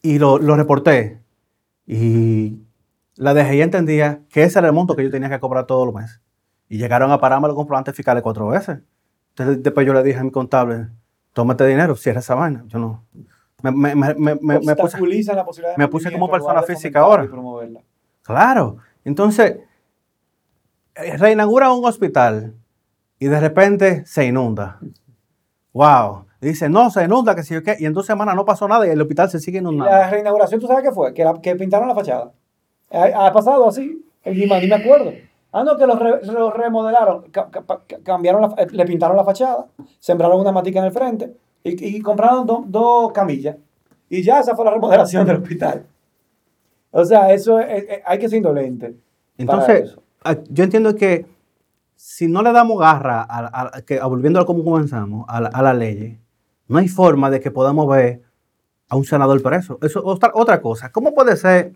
[0.00, 1.20] y lo, lo reporté.
[1.86, 2.58] Y
[3.16, 5.94] la DGI entendía que ese era el monto que yo tenía que cobrar todos los
[5.94, 6.20] meses.
[6.68, 8.78] Y llegaron a pararme los comprobantes fiscales cuatro veces.
[9.30, 10.88] Entonces, después yo le dije a mi contable,
[11.32, 12.64] tómate dinero, cierra esa vaina.
[12.66, 13.04] Yo no.
[13.62, 17.24] Me, me, me, me, me- puse, la posibilidad de me puse como persona física ahora.
[17.24, 17.78] y.
[18.22, 18.76] Claro.
[19.04, 19.56] Entonces,
[20.94, 22.54] eh, reinaugura un hospital
[23.18, 24.78] y de repente se inunda.
[25.72, 26.26] Wow.
[26.40, 27.76] Dice, no, se inunda, que si yo qué.
[27.78, 29.90] Y en dos semanas no pasó nada y el hospital se sigue Y inundando.
[29.90, 31.12] la reinauguración, ¿tú sabes qué fue?
[31.14, 32.32] Que, la- que pintaron la fachada.
[32.92, 34.04] Ha, ha pasado así.
[34.24, 35.12] Ni, ni me acuerdo.
[35.52, 39.16] Ah, no, que los, re- los remodelaron, ca- ca- ca- cambiaron la, eh, le pintaron
[39.16, 39.66] la fachada,
[39.98, 41.34] sembraron una matica en el frente
[41.64, 43.56] y, y compraron do- dos camillas.
[44.10, 45.86] Y ya esa fue la remodelación del hospital.
[46.90, 48.94] O sea, eso es- es- hay que ser indolente.
[49.38, 51.26] Entonces, ah, yo entiendo que
[51.96, 55.40] si no le damos garra, a, a- a- que, a- volviendo a como comenzamos, a
[55.40, 56.18] la, a la ley,
[56.68, 58.22] no hay forma de que podamos ver
[58.90, 59.78] a un senador preso.
[59.82, 60.90] Eso otra, otra cosa.
[60.92, 61.72] ¿Cómo puede ser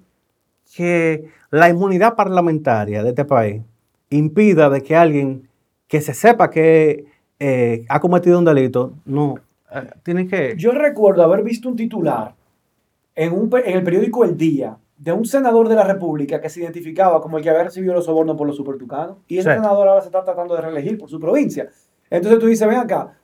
[0.74, 3.62] que la inmunidad parlamentaria de este país
[4.10, 5.48] impida de que alguien
[5.86, 7.04] que se sepa que
[7.38, 9.34] eh, ha cometido un delito, no,
[9.74, 10.54] eh, tiene que...
[10.56, 12.34] Yo recuerdo haber visto un titular
[13.14, 16.60] en, un, en el periódico El Día de un senador de la República que se
[16.60, 19.16] identificaba como el que había recibido los sobornos por los supertucanos.
[19.26, 19.56] Y ese Sí.
[19.56, 21.68] senador ahora se está tratando de reelegir por su provincia.
[22.08, 23.18] Entonces tú dices, ven acá,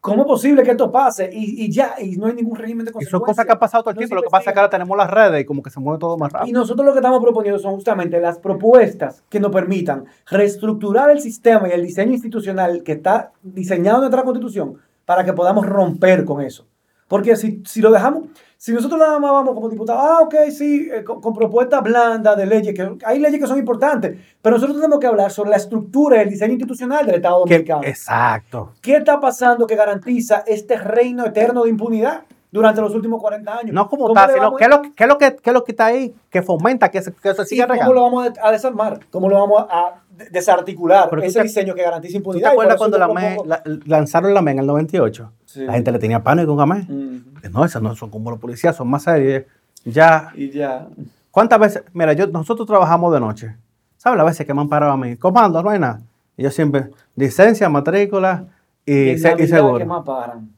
[0.00, 1.28] ¿cómo es posible que esto pase?
[1.32, 3.26] Y, y ya, y no hay ningún régimen de Y son consecuencias.
[3.36, 4.14] cosas que han pasado todo el No tiempo.
[4.16, 6.16] Lo que pasa es que ahora tenemos las redes y como que se mueve todo
[6.16, 6.60] más Y rápido.
[6.60, 11.68] nosotros lo que estamos proponiendo son justamente las propuestas que nos permitan reestructurar el sistema
[11.68, 16.40] y el diseño institucional que está diseñado en nuestra constitución para que podamos romper con
[16.40, 16.66] eso.
[17.08, 18.24] Porque si, si lo dejamos,
[18.56, 22.36] si nosotros nada más vamos como diputados, ah, ok, sí, eh, con, con propuestas blandas
[22.36, 25.56] de leyes, que hay leyes que son importantes, pero nosotros tenemos que hablar sobre la
[25.56, 27.82] estructura y el diseño institucional del Estado dominicano.
[27.84, 28.72] exacto.
[28.80, 33.72] ¿Qué está pasando que garantiza este reino eterno de impunidad durante los últimos 40 años?
[33.74, 35.62] No como ¿Cómo tal, sino qué es lo, qué es lo que, qué es lo
[35.64, 38.50] que está ahí que fomenta que se, que se ¿Y siga cómo lo vamos a
[38.50, 39.00] desarmar?
[39.10, 41.08] ¿Cómo lo vamos a de- desarticular?
[41.10, 42.48] Pero ese te- diseño que garantiza ¿Tú impunidad.
[42.48, 45.30] te acuerdas cuando la ME la- lanzaron la ME en el 98?
[45.56, 45.64] Sí.
[45.64, 46.52] La gente le tenía pánico.
[46.52, 47.40] Ujú.
[47.40, 49.44] Que No, esas no son como los policías, son más serios.
[49.84, 50.30] Ya.
[50.34, 50.86] Y ya.
[51.30, 51.82] ¿Cuántas veces?
[51.92, 53.56] Mira, yo, nosotros trabajamos de noche.
[53.96, 55.16] ¿Sabes las veces que me han parado a mí?
[55.16, 56.00] Comando, no hay nada.
[56.36, 58.44] Y yo siempre, licencia, matrícula
[58.84, 59.78] y, en se- y seguro.
[59.78, 60.50] que más paran.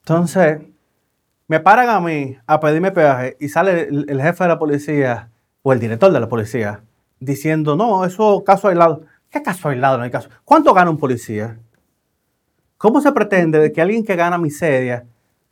[0.00, 0.60] Entonces,
[1.46, 5.28] me paran a mí a pedirme peaje y sale el, el jefe de la policía
[5.62, 6.80] o el director de la policía
[7.20, 9.02] diciendo, no, eso es caso aislado.
[9.30, 9.98] ¿Qué caso aislado?
[9.98, 10.28] No hay caso.
[10.44, 11.58] ¿Cuánto gana un policía?
[12.80, 15.04] ¿Cómo se pretende de que alguien que gana miseria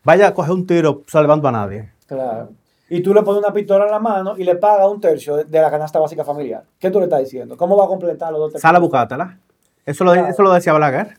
[0.02, 1.90] vaya a coger un tiro salvando a nadie?
[2.06, 2.48] Claro.
[2.88, 5.60] Y tú le pones una pistola en la mano y le pagas un tercio de,
[5.60, 6.64] la canasta básica familiar.
[6.78, 7.54] ¿Qué tú le estás diciendo?
[7.58, 8.62] ¿Cómo va a completar los dos tercios?
[8.62, 9.38] Sala buscátela.
[9.84, 10.28] Eso lo, Claro.
[10.28, 11.18] eso lo decía Balaguer.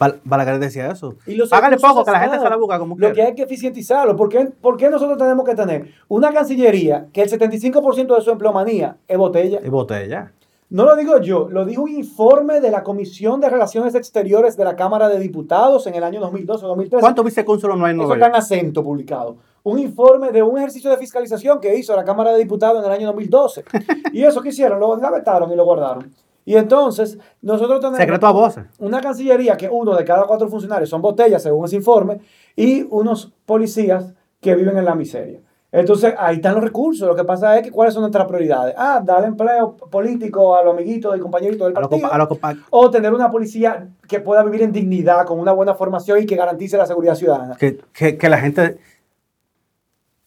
[0.00, 1.14] Bal- Balaguer decía eso.
[1.26, 3.14] Y Págale poco, que la gente se la busca como Lo quiera.
[3.14, 4.16] que hay que eficientizarlo.
[4.16, 8.30] ¿Por qué, por qué nosotros tenemos que tener una cancillería que el 75% de su
[8.30, 9.60] empleomanía es botella?
[9.62, 10.32] Y botella.
[10.68, 14.64] No lo digo yo, lo dijo un informe de la Comisión de Relaciones Exteriores de
[14.64, 17.00] la Cámara de Diputados en el año 2012 o 2013.
[17.00, 18.42] ¿Cuántos vicecónsulos no hay en Eso Nueva está en York?
[18.42, 19.36] acento publicado.
[19.62, 22.98] Un informe de un ejercicio de fiscalización que hizo la Cámara de Diputados en el
[22.98, 23.64] año 2012.
[24.12, 26.12] Y eso que hicieron, lo engavetaron y lo guardaron.
[26.44, 28.64] Y entonces, nosotros tenemos Secreto a voces.
[28.80, 32.20] una cancillería que uno de cada cuatro funcionarios son botellas, según ese informe,
[32.56, 35.40] y unos policías que viven en la miseria.
[35.72, 37.06] Entonces, ahí están los recursos.
[37.08, 38.74] Lo que pasa es que cuáles son nuestras prioridades.
[38.78, 42.12] Ah, darle empleo político a los amiguitos y compañeritos del A partido.
[42.12, 45.74] a los compa- o tener una policía que pueda vivir en dignidad, con una buena
[45.74, 47.56] formación y que garantice la seguridad ciudadana.
[47.56, 48.78] que, que, que la gente.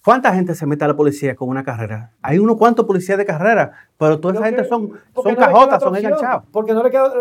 [0.04, 2.14] ¿Cuánta gente se mete a la policía con una carrera?
[2.22, 5.94] Hay unos cuantos policías de carrera, pero toda esa gente son, son no cajotas, son
[5.94, 6.46] enganchados.
[6.54, 7.12] Porque no le queda,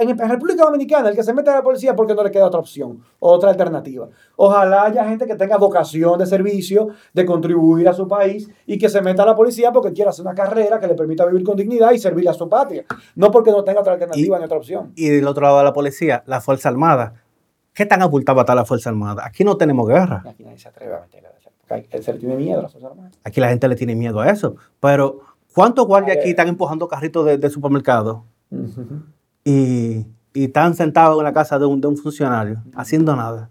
[0.00, 2.58] en, República Dominicana, el que se mete a la policía porque no le queda otra
[2.58, 4.08] opción, otra alternativa.
[4.34, 8.88] Ojalá haya gente que tenga vocación de servicio, de contribuir a su país y que
[8.88, 11.56] se meta a la policía porque quiera hacer una carrera que le permita vivir con
[11.56, 12.84] dignidad y servir a su patria.
[13.14, 14.92] No porque no tenga otra alternativa Y- ni otra opción.
[14.96, 17.14] Y del otro lado de la policía, la Fuerza Armada.
[17.72, 19.22] ¿Qué tan abultada está la Fuerza Armada?
[19.24, 20.24] Aquí no tenemos guerra.
[20.26, 22.92] Aquí nadie se atreve a meterle a esa Se le tiene miedo a las Fuerzas
[22.92, 23.18] Armadas.
[23.24, 24.56] Aquí la gente le tiene miedo a eso.
[24.80, 25.20] Pero,
[25.54, 28.24] ¿cuántos guardias aquí están empujando carritos de, de supermercado?
[29.44, 33.50] y, y, están sentados en la casa de un, de un funcionario, haciendo nada.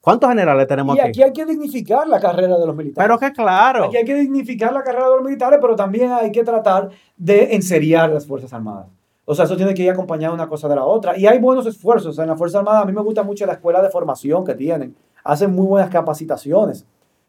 [0.00, 1.08] ¿Cuántos generales tenemos y aquí?
[1.08, 3.08] aquí hay que dignificar la carrera de los militares.
[3.08, 3.84] Pero que claro.
[3.84, 7.54] Aquí hay que dignificar la carrera de los militares, pero también hay que tratar de
[7.54, 8.88] enseriar las Fuerzas Armadas.
[9.24, 11.16] O sea, eso tiene que ir acompañado una cosa de la otra.
[11.16, 12.80] Y hay buenos esfuerzos en la Fuerza Armada.
[12.80, 14.94] A mí me gusta mucho la escuela de formación que tienen.
[15.24, 16.84] Hacen muy buenas capacitaciones.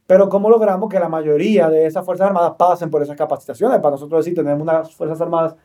[0.07, 3.79] Pero ¿cómo logramos que la mayoría de esas Fuerzas Armadas pasen por esas capacitaciones?
[3.79, 5.55] Para nosotros decir, tenemos unas Fuerzas Armadas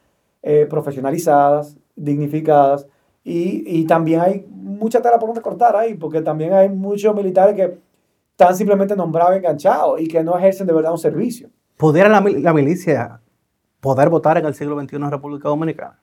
[0.42, 2.86] eh, profesionalizadas, dignificadas,
[3.22, 7.54] y, y, también hay mucha tela por donde cortar ahí, porque también hay muchos militares
[7.54, 7.78] que
[8.30, 11.50] están simplemente nombrados enganchados y que no ejercen de verdad un servicio.
[11.76, 13.20] ¿Pudiera la, la milicia
[13.80, 16.00] poder votar en el siglo XXI en República Dominicana?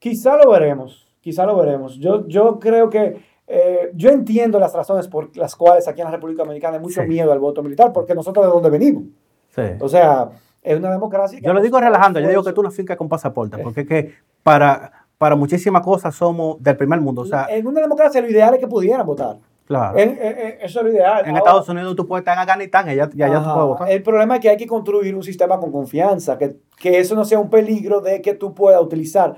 [0.00, 1.96] Quizá lo veremos, quizá lo veremos.
[1.98, 3.22] Yo, yo creo que,
[3.54, 7.02] eh, yo entiendo las razones por las cuales aquí en la República Dominicana hay mucho
[7.02, 7.06] sí.
[7.06, 9.04] miedo al voto militar, porque nosotros de dónde venimos.
[9.50, 9.60] Sí.
[9.78, 10.30] O sea,
[10.62, 11.38] es una democracia.
[11.38, 14.14] yo lo digo relajando, yo digo que tú una finca con pasaporte, porque es que
[14.42, 17.20] para, para muchísimas cosas somos del primer mundo.
[17.20, 19.36] O sea, en una democracia lo ideal es que pudieran votar.
[19.66, 19.98] Claro.
[19.98, 21.20] En, en, eso es lo ideal.
[21.20, 23.68] En Ahora, Estados Unidos tú puedes estar en Afganistán y ya, ya, ya tú puedes
[23.68, 23.90] votar.
[23.90, 27.26] El problema es que hay que construir un sistema con confianza, que, que eso no
[27.26, 29.36] sea un peligro de que tú puedas utilizar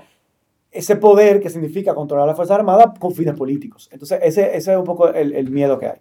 [0.75, 3.89] ese poder que significa controlar la Fuerza Armada con fines políticos.
[3.91, 5.99] Entonces, ese, ese es un poco el, el miedo que hay.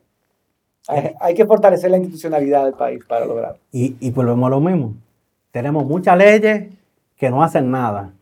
[0.89, 1.15] hay.
[1.21, 1.35] hay.
[1.35, 3.59] que fortalecer la institucionalidad del país para lograrlo.
[3.71, 4.95] Y, y volvemos a lo mismo.
[5.53, 6.73] Tenemos muchas leyes
[7.17, 8.13] que no hacen nada.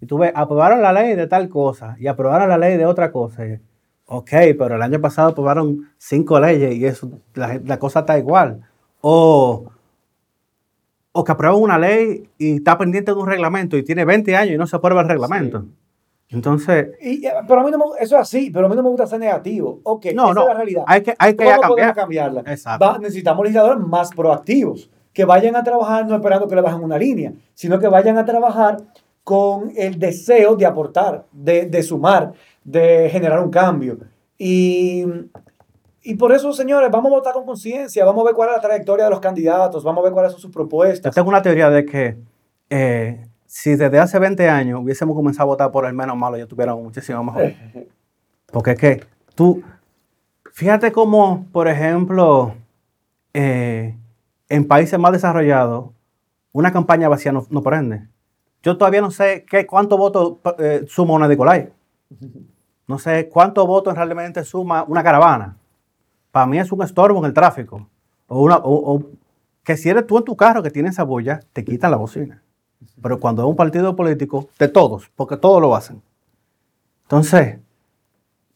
[0.00, 3.10] Y tú ves, aprobaron la ley de tal cosa y aprobaron la ley de otra
[3.10, 3.46] cosa.
[3.46, 3.58] Y,
[4.06, 8.60] ok, pero el año pasado aprobaron cinco leyes y eso, la, la cosa está igual.
[9.00, 9.64] O,
[11.12, 14.54] o que aprueban una ley y está pendiente de un reglamento y tiene 20 años
[14.54, 15.62] y no se aprueba el reglamento.
[15.62, 15.85] Sí.
[16.28, 16.88] Entonces.
[17.00, 19.06] Y, pero a mí no me, eso es así, pero a mí no me gusta
[19.06, 19.80] ser negativo.
[19.84, 20.84] Ok, no, esa no, es la realidad.
[20.86, 21.94] Hay que, hay que ¿Cómo cambiar.
[21.94, 22.40] cambiarla?
[22.46, 22.84] Exacto.
[22.84, 26.98] Va, necesitamos legisladores más proactivos, que vayan a trabajar no esperando que le bajen una
[26.98, 28.78] línea, sino que vayan a trabajar
[29.22, 33.98] con el deseo de aportar, de, de sumar, de generar un cambio.
[34.38, 35.04] Y,
[36.02, 38.60] y por eso, señores, vamos a votar con conciencia, vamos a ver cuál es la
[38.62, 41.12] trayectoria de los candidatos, vamos a ver cuáles son sus propuestas.
[41.12, 42.16] Yo tengo una teoría de que
[42.70, 46.46] eh, si desde hace 20 años hubiésemos comenzado a votar por el menos malo, ya
[46.46, 47.54] tuviéramos muchísimo mejor.
[48.52, 49.04] Porque es que
[49.34, 49.62] tú,
[50.52, 52.54] fíjate cómo, por ejemplo,
[53.32, 53.96] eh,
[54.48, 55.90] en países más desarrollados,
[56.52, 58.08] una campaña vacía no, no prende.
[58.62, 61.72] Yo todavía no sé qué, cuánto votos eh, suma una Nicolai.
[62.88, 65.56] No sé cuántos votos realmente suma una caravana.
[66.30, 67.88] Para mí es un estorbo en el tráfico.
[68.28, 69.02] O, una, o, o
[69.62, 72.42] que si eres tú en tu carro que tienes esa bulla, te quitan la bocina.
[73.02, 76.02] Pero cuando es un partido político, de todos, porque todos lo hacen.
[77.02, 77.58] Entonces,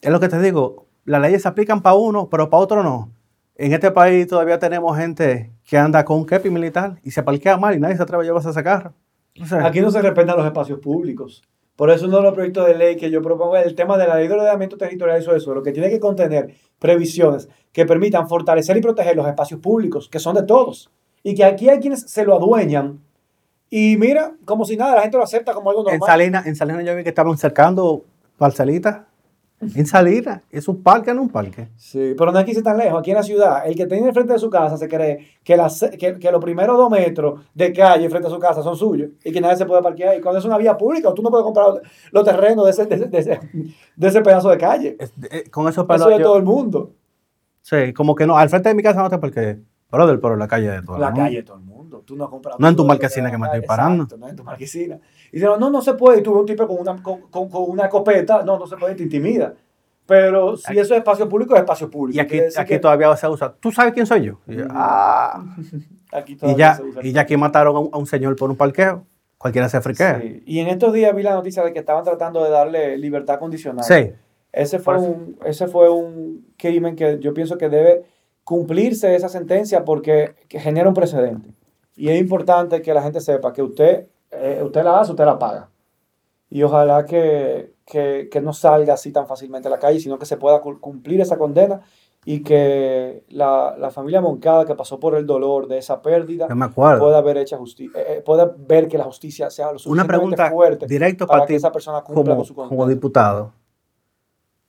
[0.01, 3.11] es lo que te digo, las leyes se aplican para uno, pero para otro no.
[3.57, 7.59] En este país todavía tenemos gente que anda con un kepi militar y se parquea
[7.59, 8.95] mal y nadie se atreve a llevarse ese carro.
[9.41, 11.43] O sea, Aquí no se respetan los espacios públicos.
[11.77, 14.07] Por eso uno de los proyectos de ley que yo propongo es el tema de
[14.07, 17.87] la ley de ordenamiento territorial y eso, eso, lo que tiene que contener previsiones que
[17.87, 20.91] permitan fortalecer y proteger los espacios públicos, que son de todos.
[21.23, 23.01] Y que aquí hay quienes se lo adueñan.
[23.71, 26.01] Y mira, como si nada, la gente lo acepta como algo normal.
[26.01, 28.05] En Salinas, en Salinas yo vi que estaban cercando
[28.37, 29.03] parcelitas.
[29.61, 31.69] En Salinas, es un parque, no un parque.
[31.77, 32.99] Sí, pero no aquí se tan lejos.
[32.99, 35.87] Aquí en la ciudad, el que tiene enfrente de su casa se cree que, las,
[35.99, 39.31] que, que los primeros dos metros de calle frente a su casa son suyos y
[39.31, 40.17] que nadie se puede parquear.
[40.17, 41.75] Y cuando es una vía pública, tú no puedes comprar
[42.11, 43.41] los terrenos de ese, de, de ese,
[43.97, 44.97] de ese pedazo de calle.
[44.99, 46.95] Es, de, con eso, eso es de todo el mundo.
[47.61, 49.59] Sí, como que no, al frente de mi casa no te parquees.
[49.91, 51.11] Brother, pero la calle de todo el mundo.
[51.11, 51.70] La calle de todo el mundo.
[52.05, 52.59] Tú no has comprado.
[52.59, 54.05] No en tu marquesina que me estoy parando.
[54.05, 54.99] Exacto, no en tu marquesina.
[55.33, 56.21] Y dicen, no, no se puede.
[56.21, 58.43] Y tú ves un tipo con una, con, con, con una escopeta.
[58.43, 59.55] No, no se puede, te intimida.
[60.07, 62.17] Pero si eso es espacio público, es espacio público.
[62.17, 62.79] Y aquí, aquí que...
[62.81, 63.55] todavía se usa.
[63.61, 64.41] ¿Tú sabes quién soy yo?
[64.49, 65.45] Y, yo, ah.
[66.13, 68.51] aquí y ya, se usa y ya aquí mataron a un, a un, señor por
[68.51, 69.07] un parqueo.
[69.39, 70.21] Cualquiera se friquea.
[70.21, 70.43] Sí.
[70.47, 73.85] Y en estos días vi la noticia de que estaban tratando de darle libertad condicional.
[73.85, 74.13] Sí.
[74.53, 78.03] Ese fue, un, ese fue un crimen que yo pienso que debe
[78.43, 81.51] cumplirse esa sentencia porque genera un precedente.
[82.01, 85.39] Y es importante que la gente sepa que usted, eh, usted la hace, usted la
[85.39, 85.69] paga.
[86.49, 90.25] Y ojalá que, que, que, no salga así tan fácilmente a la calle, sino que
[90.25, 91.83] se pueda cumplir esa condena
[92.25, 97.21] y que la, la familia Moncada que pasó por el dolor de esa pérdida pueda
[97.21, 100.87] ver, hecha justicia, eh, pueda ver que la justicia sea lo suficientemente Una pregunta fuerte
[100.87, 102.77] directo para, para que esa persona cumpla como, con su condena.
[102.77, 103.53] Como diputado,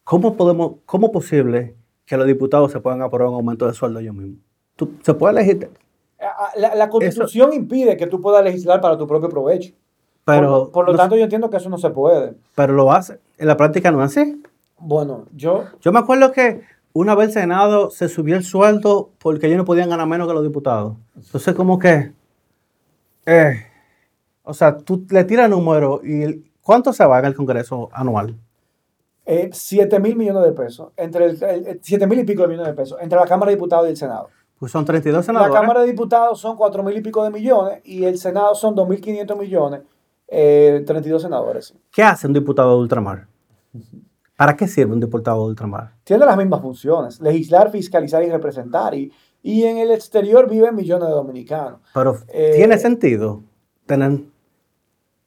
[0.04, 4.02] ¿cómo, podemos, ¿cómo es posible que los diputados se puedan aprobar un aumento de sueldo
[4.02, 4.40] ellos mismos?
[4.76, 5.70] ¿Tú, ¿Se puede elegir?
[6.56, 9.74] La, la constitución eso, impide que tú puedas legislar para tu propio provecho.
[10.24, 12.36] Pero, por, por lo no, tanto, yo entiendo que eso no se puede.
[12.56, 13.20] Pero lo hace.
[13.38, 14.42] En la práctica no es así.
[14.78, 15.66] Bueno, yo.
[15.82, 16.62] Yo me acuerdo que
[16.94, 20.34] una vez el Senado se subió el sueldo porque ellos no podían ganar menos que
[20.34, 20.96] los diputados.
[21.16, 22.12] Entonces, como que,
[23.26, 23.66] eh,
[24.44, 27.90] o sea, tú le tiras el número y el- ¿cuánto se va en el Congreso
[27.94, 28.36] anual?
[29.26, 32.68] Eh, 7 mil millones de pesos, entre el, el- 7 mil y pico de millones
[32.72, 34.30] de pesos, entre la Cámara de Diputados y el Senado.
[34.62, 35.56] Pues son 32 La senadores.
[35.56, 39.36] Cámara de Diputados son 4 mil y pico de millones y el Senado son 2.500
[39.36, 39.82] millones,
[40.28, 41.74] eh, 32 senadores.
[41.92, 43.26] ¿Qué hace un diputado de ultramar?
[44.38, 45.94] ¿Para qué sirve un diputado de ultramar?
[46.04, 48.94] Tiene las mismas funciones, legislar, fiscalizar y representar.
[48.94, 51.80] Y, y en el exterior viven millones de dominicanos.
[51.92, 53.42] Pero Eh, ¿tiene sentido
[53.88, 54.20] tener...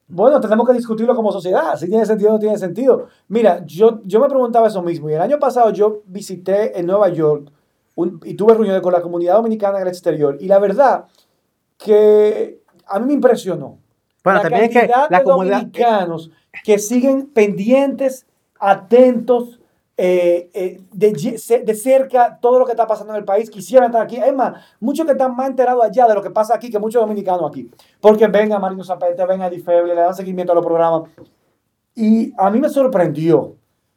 [0.06, 3.08] Bueno, tenemos que discutirlo como sociedad, si tiene sentido o no tiene sentido.
[3.26, 7.08] Mira, yo, yo me preguntaba eso mismo y el año pasado yo visité en Nueva
[7.08, 7.50] York
[7.94, 11.06] un- y tuve reuniones con la comunidad dominicana en el exterior y la verdad
[11.78, 13.78] que a mí me impresionó.
[14.22, 15.56] Bueno, la también es que la de comunidad...
[15.58, 16.30] dominicanos
[16.64, 18.26] que siguen pendientes,
[18.58, 19.60] atentos,
[19.96, 24.16] eh, eh, de cerca todo lo que está pasando en el país, quisieran estar aquí.
[24.16, 27.00] Es más, muchos que están más enterados allá de lo que pasa aquí que muchos
[27.02, 27.70] dominicanos aquí.
[28.00, 31.10] Porque ven a Marino Zapete, ven a Difeble, le dan seguimiento a los programas.
[31.94, 33.56] Y a mí me sorprendió.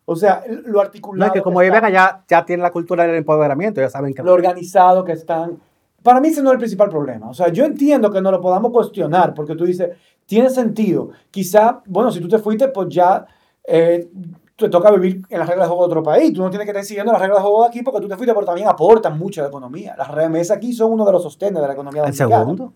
[0.09, 1.27] O sea, lo No, articulado.
[1.27, 3.89] es que como que ellos está, ven allá, ya tienen la cultura del empoderamiento, ya
[3.89, 4.23] saben que...
[4.23, 5.59] lo organizado que están.
[6.01, 7.29] Para mí ese no es el principal problema.
[7.29, 9.89] O sea, yo entiendo que no lo podamos cuestionar porque tú dices,
[10.25, 11.09] tiene sentido.
[11.29, 13.25] Quizá, bueno, si tú te fuiste, pues ya
[13.65, 14.07] eh,
[14.55, 16.31] te toca vivir en las reglas de juego de otro país.
[16.31, 18.15] Tú no tienes que estar siguiendo las reglas de juego de aquí porque tú te
[18.15, 19.93] fuiste, pero también aportan mucho a la economía.
[19.97, 22.39] Las remesas aquí son uno de los sostenes de la economía El dominicana.
[22.39, 22.73] segundo.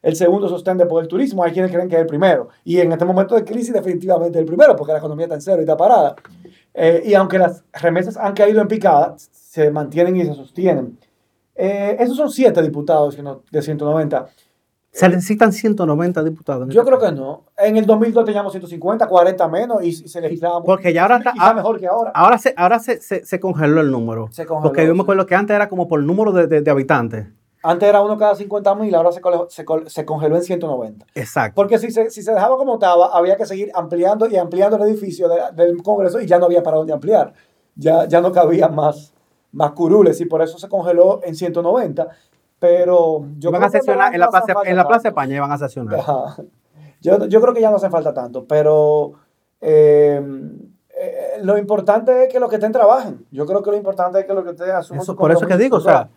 [0.00, 1.42] El segundo sostén después del turismo.
[1.42, 2.50] Hay quienes creen que es el primero.
[2.62, 5.40] Y en este momento de crisis, definitivamente es el primero, porque la economía está en
[5.40, 6.14] cero y está parada.
[6.80, 10.96] Eh, y aunque las remesas han caído en picada, se mantienen y se sostienen.
[11.56, 13.18] Eh, esos son siete diputados
[13.50, 14.28] de 190.
[14.92, 16.68] Se necesitan 190 diputados.
[16.72, 17.44] Yo este creo que no.
[17.56, 20.62] En el 2002 teníamos 150, 40 menos y, se legislaba.
[20.62, 22.12] Porque ya ahora está- Quizá ah- mejor que ahora.
[22.14, 24.28] Ahora, se, ahora se, se, se congeló el número.
[24.30, 26.70] Se congeló, Porque yo me acuerdo que antes era como por número de, de- de
[26.70, 27.26] habitantes.
[27.70, 31.04] Antes era uno cada 50 mil, ahora se, se, se congeló en 190.
[31.14, 31.54] Exacto.
[31.54, 34.82] Porque si se, si se dejaba como estaba, había que seguir ampliando y ampliando el
[34.84, 37.34] edificio de- del Congreso y ya no había para dónde ampliar.
[37.76, 39.12] Ya, ya no cabía más,
[39.52, 42.08] más curules y por eso se congeló en 190.
[42.58, 45.08] Pero yo Iban creo a que sesionar no en la, plaza, en la Plaza.
[45.08, 46.00] España iban a sesionar.
[47.00, 49.12] Yo, yo creo que ya no hace falta tanto, pero
[49.60, 50.20] eh,
[51.00, 53.26] eh, lo importante es que los que estén trabajen.
[53.30, 55.56] Yo creo que lo importante es que los que estén asuman Eso, por eso que
[55.56, 56.08] digo, o sea,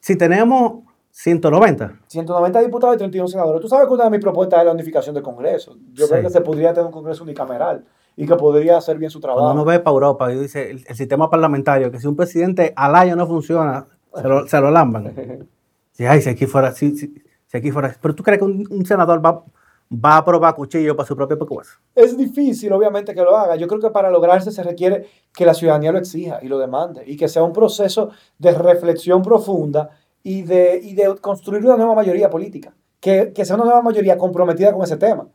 [0.00, 0.84] si tenemos
[1.20, 3.62] 190, 190 diputados y 31 senadores.
[3.62, 5.74] Tú sabes que una de mis propuestas es la unificación del Congreso.
[5.94, 6.12] Yo Sí.
[6.12, 7.86] creo que se podría tener un Congreso unicameral
[8.16, 9.54] y que podría hacer bien su cuando trabajo.
[9.54, 12.94] uno ve para Europa y dice el, el sistema parlamentario, que si un presidente al
[12.94, 15.14] año no funciona, se lo, se lo lamban.
[15.92, 17.14] Sí, ay, si aquí fuera, si, si-
[17.46, 17.96] si aquí fuera.
[18.02, 19.42] Pero tú crees que un, un senador va,
[19.90, 21.78] va a probar cuchillo para su propio pescuezo.
[21.94, 23.56] Es difícil, obviamente, que lo haga.
[23.56, 27.02] Yo creo que para lograrse se requiere que la ciudadanía lo exija y lo demande
[27.06, 29.88] y que sea un proceso de reflexión profunda
[30.28, 32.74] y de, y de construir una nueva mayoría política.
[32.98, 35.28] Que, que sea una nueva mayoría comprometida con ese tema.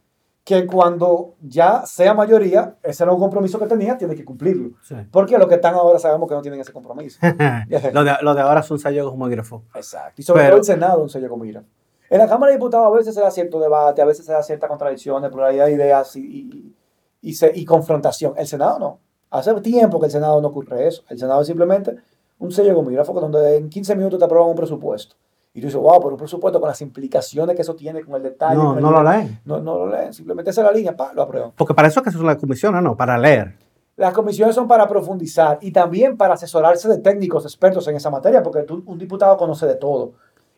[0.44, 4.72] Que cuando ya sea mayoría, ese era un compromiso que tenía, tiene que cumplirlo.
[4.84, 4.96] Sí.
[5.10, 7.20] Porque los que están ahora sabemos que no tienen ese compromiso.
[7.94, 9.30] lo, de, lo de ahora es un sello como.
[9.30, 10.14] Exacto.
[10.18, 11.46] Y sobre Pero- todo el Senado, un sello como.
[11.46, 14.44] En la Cámara de Diputados a veces se da cierto debate, a veces se da
[14.44, 16.76] cierta contradicción, pluralidad de ideas y, y,
[17.22, 18.34] y se- y confrontación.
[18.36, 19.00] El Senado no.
[19.30, 21.04] Hace tiempo que el Senado no ocurre eso.
[21.08, 21.96] El Senado simplemente
[22.42, 25.16] un sello gomígrafo donde en 15 minutos te aprueban un presupuesto.
[25.54, 28.24] Y tú dices, wow, pero un presupuesto con las implicaciones que eso tiene, con el
[28.24, 28.56] detalle.
[28.56, 29.18] No, el no lo nivel".
[29.26, 29.40] leen.
[29.46, 30.14] No, no lo leen.
[30.14, 31.52] Simplemente esa es la línea, pa, lo aprueban.
[31.56, 33.56] Porque para eso es que son las comisiones, no, para leer.
[33.98, 38.42] Las comisiones son para profundizar y también para asesorarse de técnicos expertos en esa materia,
[38.42, 40.14] porque tú- un diputado conoce de todo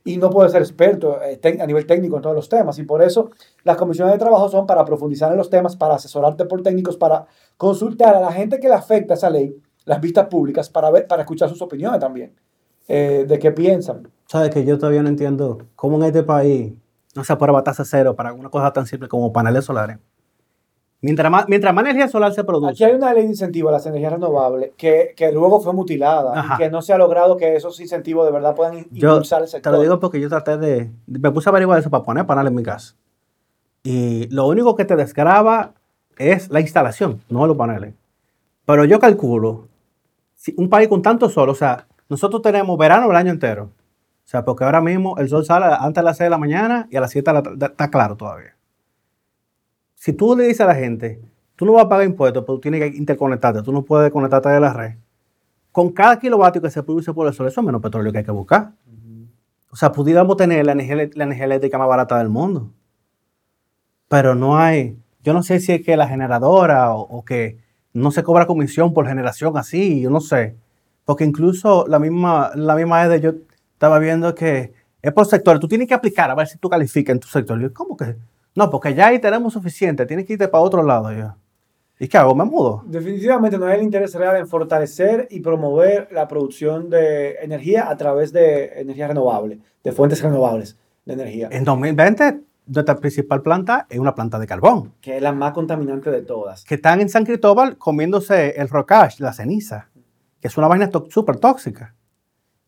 [0.05, 2.77] y no puede ser experto eh, a nivel técnico en todos los temas.
[2.77, 3.31] Y por eso
[3.63, 7.25] las comisiones de trabajo son para profundizar en los temas, para asesorarte por técnicos, para
[7.57, 11.23] consultar a la gente que le afecta esa ley, las vistas públicas, para, ver, para
[11.23, 12.33] escuchar sus opiniones también,
[12.87, 14.07] eh, de qué piensan.
[14.27, 16.73] Sabes que yo todavía no entiendo cómo en este país
[17.15, 19.97] no se aprueba tasa cero para una cosa tan simple como paneles solares.
[21.01, 23.73] Mientras más, mientras más energía solar se produce, Aquí hay una ley de incentivo a
[23.73, 26.53] las energías renovables que, que luego fue mutilada Ajá.
[26.53, 29.47] y que no se ha logrado que esos incentivos de verdad puedan yo impulsar el
[29.47, 29.73] te sector.
[29.73, 32.55] lo digo porque yo traté de, me puse a averiguar eso para poner paneles en
[32.55, 32.95] mi casa.
[33.83, 35.73] Y lo único que te desgraba
[36.17, 37.93] es la instalación, no los paneles.
[38.65, 39.67] Pero yo calculo,
[40.43, 43.71] si un país con tanto sol, o sea, nosotros tenemos verano el año entero.
[44.25, 46.85] O sea, porque ahora mismo el sol sale antes de las 6 de la mañana
[46.91, 48.57] y a las 7 de la tarde está claro todavía.
[49.95, 51.21] Si tú le dices a la gente,
[51.55, 54.49] tú no vas a pagar impuestos, pero tú tienes que interconectarte, tú no puedes conectarte
[54.49, 54.95] de la red.
[55.71, 58.25] Con cada kilovatio que se produce por el sol, eso es menos petróleo que hay
[58.25, 58.73] que buscar.
[59.71, 62.69] O sea, pudiéramos tener la energía, la energía eléctrica más barata del mundo.
[64.09, 67.63] Pero no hay, yo no sé si es que la generadora o, o que
[67.93, 70.55] no se cobra comisión por generación así, yo no sé.
[71.05, 73.33] Porque incluso la misma, la misma EDE, yo
[73.73, 75.59] estaba viendo que es por sector.
[75.59, 77.59] Tú tienes que aplicar a ver si tú calificas en tu sector.
[77.59, 78.15] Yo, ¿cómo que?
[78.55, 80.05] No, porque ya ahí tenemos suficiente.
[80.05, 81.11] Tienes que irte para otro lado.
[81.11, 81.35] Yo.
[81.99, 82.33] ¿Y qué hago?
[82.35, 82.83] ¿Me mudo?
[82.85, 87.97] Definitivamente no hay el interés real en fortalecer y promover la producción de energía a
[87.97, 91.49] través de energía renovable, de fuentes renovables de energía.
[91.51, 94.93] En 2020, nuestra principal planta es una planta de carbón.
[95.01, 96.63] Que es la más contaminante de todas.
[96.63, 99.89] Que están en San Cristóbal comiéndose el rocash, la ceniza,
[100.39, 101.95] que es una vaina súper tóxica.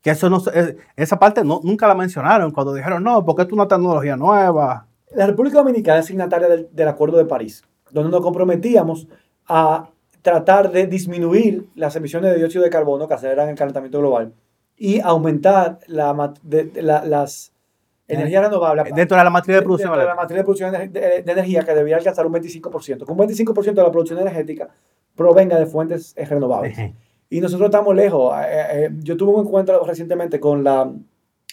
[0.02, 0.42] Que eso no,
[0.96, 4.88] esa parte no, nunca la mencionaron cuando dijeron, no, porque es una tecnología nueva.
[5.16, 9.08] La República Dominicana es signataria del, del Acuerdo de París, donde nos comprometíamos
[9.48, 9.90] a
[10.22, 14.34] tratar de disminuir las emisiones de dióxido de carbono que aceleran el calentamiento global
[14.78, 17.54] y aumentar la, de, las
[18.08, 18.94] energías renovables.
[18.94, 19.90] Dentro de la matriz de producción.
[19.92, 23.06] Dentro de la matriz de producción de, energía que debía alcanzar un 25%.
[23.06, 24.70] Que un 25% de la producción energética
[25.16, 26.78] provenga de fuentes renovables.
[27.30, 28.34] Y nosotros estamos lejos.
[28.38, 30.92] Eh, eh, eh, yo tuve un encuentro recientemente con la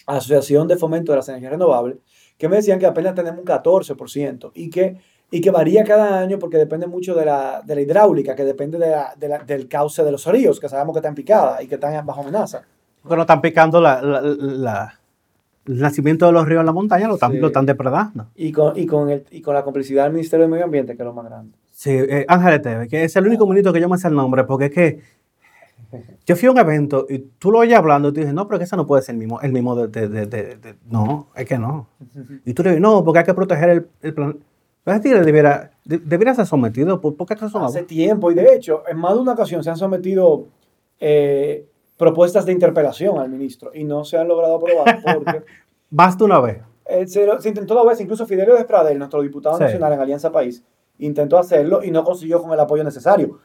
[0.05, 1.97] Asociación de Fomento de las Energías Renovables
[2.37, 4.97] que me decían que apenas tenemos un 14% y que
[5.33, 8.77] y que varía cada año porque depende mucho de la, de la hidráulica, que depende
[8.77, 12.05] de la, del cauce de los ríos, que sabemos que están picadas y que están
[12.05, 12.61] bajo amenaza.
[13.03, 14.99] No están picando la,
[15.65, 18.27] el nacimiento de los ríos en la montaña, lo están, lo están depredando.
[18.35, 21.01] Y con, y, con el, y con la complicidad del Ministerio del Medio Ambiente, que
[21.01, 21.57] es lo más grande.
[21.71, 24.65] Sí, eh, Ángel que es el único minuto que yo me sé el nombre, porque
[24.65, 24.99] es que
[26.25, 28.59] yo fui a un evento y tú lo oyes hablando y tú dices, no, pero
[28.59, 31.57] que ese no puede ser el mismo, el mismo de, de, de, No, es que
[31.57, 31.87] no.
[32.45, 34.13] Y tú le dices, no, porque hay que proteger el, el
[34.83, 36.99] planeta debería, debería ser sometido.
[36.99, 40.47] ¿Por, qué Hace tiempo, y de hecho, en más de una ocasión se han sometido
[40.99, 41.65] eh,
[41.97, 45.43] propuestas de interpelación al ministro y no se han logrado aprobar porque...
[45.89, 46.61] Basta una vez.
[46.85, 50.63] Eh, se, intentó dos veces, incluso Fidelio Despradel, nuestro diputado nacional en Alianza País,
[50.99, 53.39] intentó hacerlo y no consiguió con el apoyo necesario.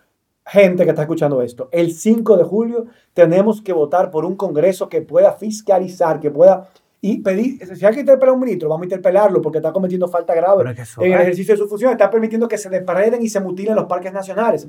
[0.47, 4.89] Gente que está escuchando esto, el 5 de julio tenemos que votar por un Congreso
[4.89, 6.71] que pueda fiscalizar, que pueda
[7.01, 10.09] y pedir, si hay que interpelar a un ministro, vamos a interpelarlo porque está cometiendo
[10.09, 13.41] falta grave en el ejercicio de su función, está permitiendo que se depreden y se
[13.41, 14.67] mutilen los parques nacionales.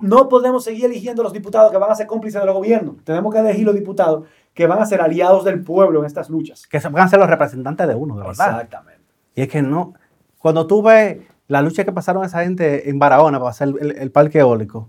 [0.00, 2.96] No podemos seguir eligiendo los diputados que van a ser cómplices de los gobiernos.
[3.04, 6.66] Tenemos que elegir los diputados que van a ser aliados del pueblo en estas luchas.
[6.66, 8.50] Que van a ser los representantes de uno, de verdad.
[8.50, 9.02] Exactamente.
[9.34, 9.94] Y es que no,
[10.38, 14.40] cuando tú ves la lucha que pasaron esa gente en Barahona para hacer el, parque
[14.40, 14.88] eólico,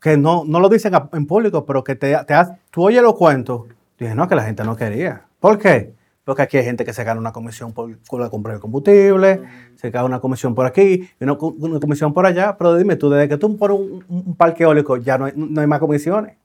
[0.00, 2.34] que no, no lo dicen en público, pero que te, te
[2.70, 3.62] tú oyes los cuentos
[3.98, 5.26] Dije, no, que la gente no quería.
[5.40, 5.94] ¿Por qué?
[6.24, 9.42] Porque aquí hay gente que se gana una comisión por, la compra de combustible,
[9.76, 13.28] se gana una comisión por aquí, y una, comisión por allá, pero dime tú, desde
[13.28, 16.36] que tú pones un, parque eólico ya no hay, no hay más comisiones.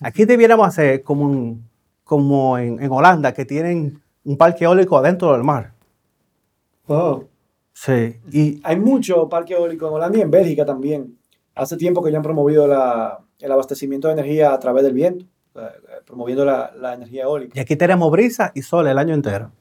[0.00, 1.58] Aquí debiéramos hacer como,
[2.02, 5.74] como en, Holanda, que tienen un parque eólico adentro del mar.
[6.86, 7.24] Oh.
[7.74, 8.16] Sí.
[8.32, 11.18] Y, hay mucho parque eólico en Holanda y en Bélgica también.
[11.54, 15.26] Hace tiempo que ya han promovido el abastecimiento de energía a través del viento.
[15.54, 15.60] Eh,
[16.06, 17.52] promoviendo la, la, energía eólica.
[17.54, 19.52] Y aquí tenemos brisa y sol el año entero.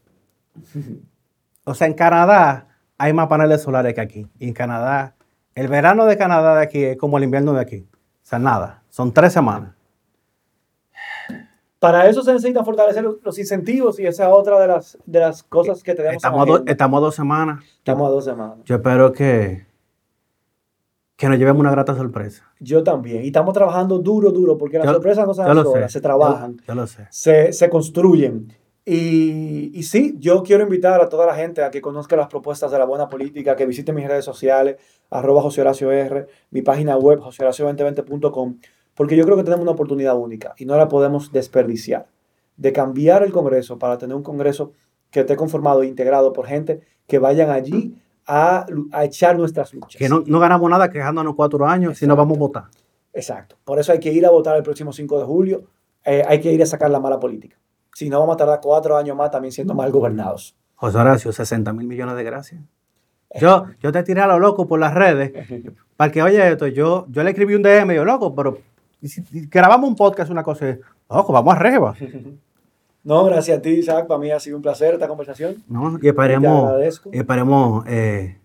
[1.65, 2.67] o sea, en Canadá
[2.97, 4.27] hay más paneles solares que aquí.
[4.39, 5.15] Y en Canadá,
[5.53, 7.87] el verano de Canadá de aquí es como el invierno de aquí.
[7.91, 8.83] O sea, nada.
[8.89, 9.73] Son tres semanas.
[11.79, 15.41] Para eso se necesitan fortalecer los incentivos y esa es otra de las, de las
[15.41, 16.17] cosas que tenemos.
[16.17, 17.63] Estamos, estamos a dos semanas.
[17.79, 18.57] Estamos a dos semanas.
[18.65, 19.65] Yo espero que,
[21.21, 22.51] que nos llevemos una grata sorpresa.
[22.59, 23.23] Yo también.
[23.23, 26.57] Y estamos trabajando duro, duro, porque las sorpresas no se dan solas, se trabajan.
[26.67, 27.05] Yo, lo sé.
[27.11, 28.51] Se, se construyen.
[28.83, 32.71] Y, y, sí, yo quiero invitar a toda la gente a que conozca las propuestas
[32.71, 34.77] de la buena política, que visite mis redes sociales,
[35.11, 38.57] arroba José Horacio R, mi página web, josehoracio2020.com,
[38.95, 42.07] porque yo creo que tenemos una oportunidad única y no la podemos desperdiciar
[42.57, 44.71] de cambiar el Congreso para tener un Congreso
[45.11, 47.93] que esté conformado e integrado por gente que vayan allí
[48.31, 48.65] a,
[49.03, 49.99] echar nuestras luchas.
[49.99, 52.63] Que no, ganamos nada quejándonos cuatro años si no vamos a votar.
[53.13, 53.57] Exacto.
[53.65, 55.63] Por eso hay que ir a votar el próximo 5 de julio.
[56.05, 57.57] Eh, hay que ir a sacar la mala política.
[57.93, 60.55] Si no, vamos a tardar cuatro años más también siendo mal gobernados.
[60.75, 62.61] José Horacio, 60 mil millones de gracias.
[63.39, 65.33] Yo, yo te tiré a lo loco por las redes.
[65.97, 68.59] para que oye esto, yo, yo le escribí un DM, yo loco, pero
[69.03, 70.77] si grabamos un podcast, una cosa,
[71.09, 71.93] loco, vamos arriba.
[73.03, 74.07] No, gracias a ti, Isaac.
[74.07, 75.63] Para mí ha sido un placer esta conversación.
[75.67, 76.73] No, y esperemos,
[77.11, 78.39] esperemos eh,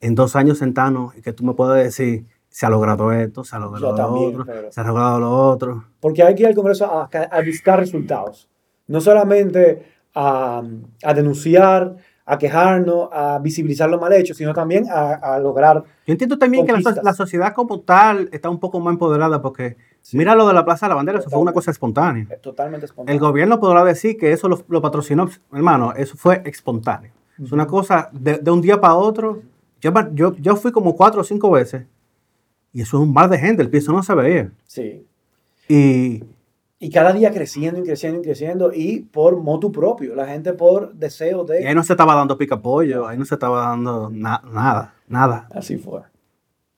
[0.00, 3.56] en dos años sentarnos y que tú me puedas decir, se ha logrado esto, se
[3.56, 5.84] ha logrado lo otro, se ha logrado lo otro.
[6.00, 8.48] Porque hay que ir al Congreso a, a buscar resultados.
[8.86, 10.62] No solamente a,
[11.02, 15.82] a, denunciar, a quejarnos, a visibilizar lo mal hecho, sino también a, lograr.
[16.06, 19.76] Yo entiendo también que la, sociedad como tal está un poco más empoderada porque
[20.12, 22.26] mira lo de la Plaza de la Bandera, eso fue una cosa espontánea.
[22.42, 23.14] Totalmente espontánea.
[23.14, 27.10] El gobierno podrá decir que eso lo, patrocinó, hermano, eso fue espontáneo.
[27.42, 29.42] Es una cosa de, un día para otro.
[29.80, 31.86] Yo, yo, yo fui como cuatro o cinco veces
[32.72, 34.50] y eso es un mar de gente, el piso no se veía.
[34.66, 35.06] Sí.
[35.68, 36.22] Y,
[36.78, 40.92] Y cada día creciendo y creciendo y creciendo y por motu propio, la gente por
[40.94, 41.74] deseo y ahí de...
[41.74, 45.48] no se estaba dando pica pollo, ahí no se estaba dando na- nada, nada.
[45.54, 46.02] Así fue.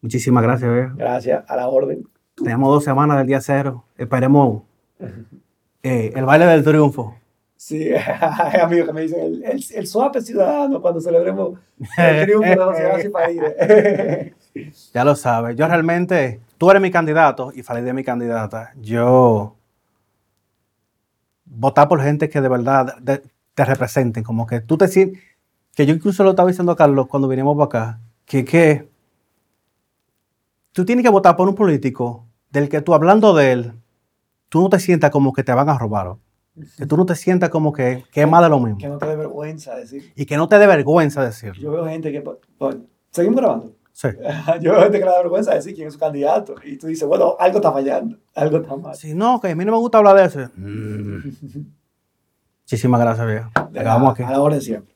[0.01, 0.93] Muchísimas gracias, viejo.
[0.97, 2.07] Gracias a la orden.
[2.37, 3.85] Tenemos dos semanas del día cero.
[3.97, 4.63] Esperemos
[5.83, 7.17] eh, el baile del triunfo.
[7.57, 11.59] Sí, hay amigos que me dicen, el, el, el suave ciudadano cuando celebremos
[11.97, 14.35] el triunfo de José Horacio Paide.
[14.93, 15.57] Ya lo sabes.
[15.57, 18.73] Yo realmente, tú eres mi candidato y Falid es mi candidata.
[18.81, 19.57] Yo
[21.47, 23.23] votar por gente que de verdad de-
[23.55, 25.23] te representen, como que tú te sientes,
[25.75, 28.89] que yo incluso lo estaba diciendo a Carlos cuando vinimos para acá, que que
[30.73, 32.26] tú tienes que votar por un político
[32.61, 33.73] del que tú hablando de él,
[34.49, 36.21] tú no te sientas como que te van a robar, ¿o?
[36.79, 38.97] que tú no te sientas como que, que es más de lo mismo que no
[38.97, 40.11] te dé vergüenza decir.
[40.17, 41.61] y que no te dé vergüenza decirlo.
[41.63, 42.23] Yo veo gente que...
[42.23, 42.75] po- po-
[43.11, 43.73] ¿Seguimos grabando?
[43.93, 44.09] Sí.
[44.63, 46.55] Yo veo gente que le da vergüenza decir quién es su candidato.
[46.65, 48.95] Y tú dices, bueno, algo está fallando, algo está mal.
[48.95, 50.51] Si no, que a mí no me gusta hablar de eso.
[50.57, 51.19] Mm.
[52.63, 53.51] Muchísimas gracias, viejo.
[53.55, 54.23] Acabamos aquí.
[54.23, 54.96] A la siempre.